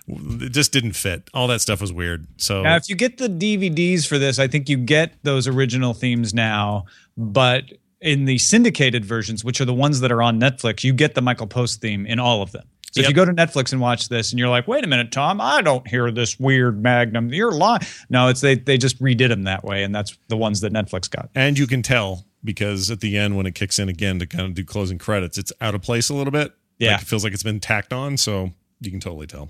it 0.07 0.49
just 0.49 0.73
didn't 0.73 0.93
fit. 0.93 1.29
All 1.33 1.47
that 1.47 1.61
stuff 1.61 1.79
was 1.79 1.93
weird. 1.93 2.27
So 2.37 2.63
Now, 2.63 2.75
if 2.75 2.89
you 2.89 2.95
get 2.95 3.19
the 3.19 3.29
DVDs 3.29 4.07
for 4.07 4.17
this, 4.17 4.39
I 4.39 4.47
think 4.47 4.67
you 4.67 4.77
get 4.77 5.13
those 5.23 5.47
original 5.47 5.93
themes 5.93 6.33
now, 6.33 6.85
but 7.15 7.65
in 8.01 8.25
the 8.25 8.37
syndicated 8.37 9.05
versions, 9.05 9.45
which 9.45 9.61
are 9.61 9.65
the 9.65 9.73
ones 9.73 10.01
that 10.01 10.11
are 10.11 10.21
on 10.21 10.39
Netflix, 10.39 10.83
you 10.83 10.91
get 10.91 11.15
the 11.15 11.21
Michael 11.21 11.47
Post 11.47 11.79
theme 11.81 12.05
in 12.05 12.19
all 12.19 12.41
of 12.41 12.51
them. 12.51 12.67
So 12.93 13.01
if 13.01 13.07
you 13.07 13.13
go 13.13 13.25
to 13.25 13.33
Netflix 13.33 13.71
and 13.71 13.81
watch 13.81 14.07
this 14.07 14.31
and 14.31 14.39
you're 14.39 14.49
like, 14.49 14.67
wait 14.67 14.83
a 14.83 14.87
minute, 14.87 15.11
Tom, 15.11 15.41
I 15.41 15.61
don't 15.61 15.87
hear 15.87 16.11
this 16.11 16.39
weird 16.39 16.81
Magnum. 16.81 17.33
You're 17.33 17.51
lying. 17.51 17.81
No, 18.09 18.27
it's 18.27 18.41
they 18.41 18.55
they 18.55 18.77
just 18.77 19.01
redid 19.01 19.29
them 19.29 19.43
that 19.43 19.63
way, 19.63 19.83
and 19.83 19.93
that's 19.95 20.15
the 20.27 20.37
ones 20.37 20.61
that 20.61 20.71
Netflix 20.71 21.09
got. 21.09 21.29
and 21.33 21.57
you 21.57 21.65
can 21.67 21.81
tell 21.81 22.25
because 22.43 22.91
at 22.91 22.99
the 22.99 23.17
end 23.17 23.35
when 23.35 23.45
it 23.45 23.55
kicks 23.55 23.79
in 23.79 23.89
again 23.89 24.19
to 24.19 24.27
kind 24.27 24.43
of 24.45 24.53
do 24.53 24.63
closing 24.63 24.97
credits, 24.97 25.37
it's 25.37 25.51
out 25.59 25.73
of 25.73 25.81
place 25.81 26.09
a 26.09 26.13
little 26.13 26.31
bit. 26.31 26.53
Yeah. 26.77 26.93
Like 26.93 27.01
it 27.01 27.05
feels 27.05 27.23
like 27.23 27.33
it's 27.33 27.43
been 27.43 27.59
tacked 27.59 27.93
on, 27.93 28.17
so 28.17 28.51
you 28.79 28.91
can 28.91 28.99
totally 28.99 29.27
tell. 29.27 29.49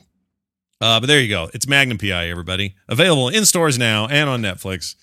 Uh, 0.79 0.99
but 0.99 1.07
there 1.07 1.19
you 1.19 1.29
go. 1.29 1.49
It's 1.53 1.67
Magnum 1.67 1.97
PI, 1.97 2.27
everybody. 2.27 2.75
Available 2.89 3.29
in 3.29 3.45
stores 3.45 3.77
now 3.77 4.07
and 4.07 4.29
on 4.29 4.41
Netflix. 4.41 4.95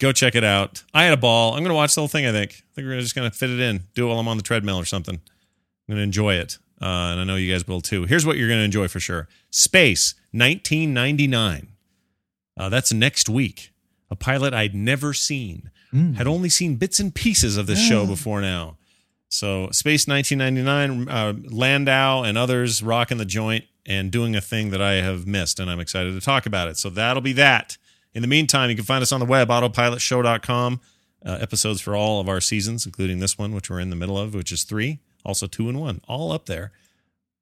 Go 0.00 0.12
check 0.12 0.34
it 0.34 0.44
out. 0.44 0.84
I 0.94 1.04
had 1.04 1.12
a 1.12 1.18
ball. 1.18 1.52
I'm 1.52 1.60
going 1.60 1.70
to 1.70 1.74
watch 1.74 1.94
the 1.94 2.00
whole 2.00 2.08
thing, 2.08 2.24
I 2.24 2.32
think. 2.32 2.52
I 2.52 2.74
think 2.74 2.86
we're 2.86 3.00
just 3.00 3.14
going 3.14 3.30
to 3.30 3.36
fit 3.36 3.50
it 3.50 3.60
in, 3.60 3.82
do 3.94 4.06
it 4.06 4.08
while 4.08 4.18
I'm 4.20 4.28
on 4.28 4.36
the 4.36 4.42
treadmill 4.42 4.78
or 4.78 4.84
something. 4.84 5.16
I'm 5.16 5.92
going 5.94 5.98
to 5.98 6.02
enjoy 6.02 6.34
it. 6.34 6.58
Uh, 6.80 7.10
and 7.12 7.20
I 7.20 7.24
know 7.24 7.36
you 7.36 7.52
guys 7.52 7.66
will 7.66 7.80
too. 7.80 8.04
Here's 8.04 8.24
what 8.24 8.36
you're 8.36 8.48
going 8.48 8.60
to 8.60 8.64
enjoy 8.64 8.88
for 8.88 9.00
sure 9.00 9.28
Space 9.50 10.14
1999. 10.32 11.68
Uh, 12.56 12.68
that's 12.68 12.92
next 12.92 13.28
week. 13.28 13.72
A 14.10 14.16
pilot 14.16 14.54
I'd 14.54 14.74
never 14.74 15.12
seen. 15.12 15.70
Had 16.16 16.26
only 16.26 16.50
seen 16.50 16.76
bits 16.76 17.00
and 17.00 17.14
pieces 17.14 17.56
of 17.56 17.66
this 17.66 17.78
show 17.80 18.04
before 18.06 18.42
now. 18.42 18.76
So, 19.30 19.70
Space 19.72 20.06
1999, 20.06 21.08
uh, 21.08 21.34
Landau 21.50 22.22
and 22.22 22.36
others 22.36 22.82
rocking 22.82 23.16
the 23.18 23.24
joint 23.24 23.64
and 23.86 24.10
doing 24.10 24.36
a 24.36 24.40
thing 24.40 24.70
that 24.70 24.82
I 24.82 24.94
have 24.94 25.26
missed, 25.26 25.58
and 25.60 25.70
I'm 25.70 25.80
excited 25.80 26.12
to 26.12 26.20
talk 26.20 26.44
about 26.46 26.68
it. 26.68 26.76
So, 26.76 26.90
that'll 26.90 27.22
be 27.22 27.32
that. 27.34 27.78
In 28.14 28.20
the 28.22 28.28
meantime, 28.28 28.68
you 28.68 28.76
can 28.76 28.84
find 28.84 29.00
us 29.02 29.12
on 29.12 29.20
the 29.20 29.26
web, 29.26 29.48
autopilotshow.com. 29.48 30.80
Uh, 31.24 31.38
episodes 31.40 31.80
for 31.80 31.96
all 31.96 32.20
of 32.20 32.28
our 32.28 32.40
seasons, 32.40 32.86
including 32.86 33.18
this 33.18 33.36
one, 33.36 33.54
which 33.54 33.68
we're 33.68 33.80
in 33.80 33.90
the 33.90 33.96
middle 33.96 34.16
of, 34.16 34.34
which 34.34 34.52
is 34.52 34.62
three, 34.62 35.00
also 35.24 35.46
two 35.46 35.68
and 35.68 35.80
one, 35.80 36.00
all 36.08 36.32
up 36.32 36.46
there. 36.46 36.72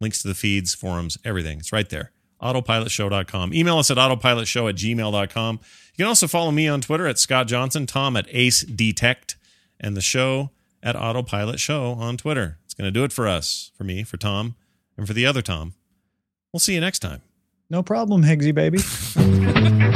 Links 0.00 0.20
to 0.22 0.28
the 0.28 0.34
feeds, 0.34 0.74
forums, 0.74 1.16
everything. 1.24 1.58
It's 1.58 1.72
right 1.72 1.88
there. 1.88 2.12
Autopilotshow.com. 2.42 3.54
Email 3.54 3.78
us 3.78 3.90
at 3.90 3.96
autopilotshow 3.96 4.68
at 4.68 4.76
gmail.com. 4.76 5.60
You 5.62 5.96
can 5.96 6.06
also 6.06 6.26
follow 6.26 6.50
me 6.50 6.68
on 6.68 6.82
Twitter 6.82 7.06
at 7.06 7.18
Scott 7.18 7.46
Johnson, 7.46 7.86
Tom 7.86 8.16
at 8.16 8.26
Ace 8.30 8.60
Detect, 8.62 9.36
and 9.80 9.96
the 9.96 10.02
show 10.02 10.50
at 10.82 10.96
Autopilot 10.96 11.58
Show 11.58 11.92
on 11.92 12.16
Twitter. 12.16 12.58
It's 12.64 12.74
going 12.74 12.86
to 12.86 12.90
do 12.90 13.04
it 13.04 13.12
for 13.12 13.26
us, 13.26 13.70
for 13.74 13.84
me, 13.84 14.02
for 14.02 14.18
Tom, 14.18 14.54
and 14.96 15.06
for 15.06 15.14
the 15.14 15.24
other 15.24 15.42
Tom. 15.42 15.74
We'll 16.52 16.60
see 16.60 16.74
you 16.74 16.80
next 16.80 17.00
time. 17.00 17.22
No 17.70 17.82
problem, 17.82 18.22
Higgsy 18.22 18.54
baby. 18.54 19.92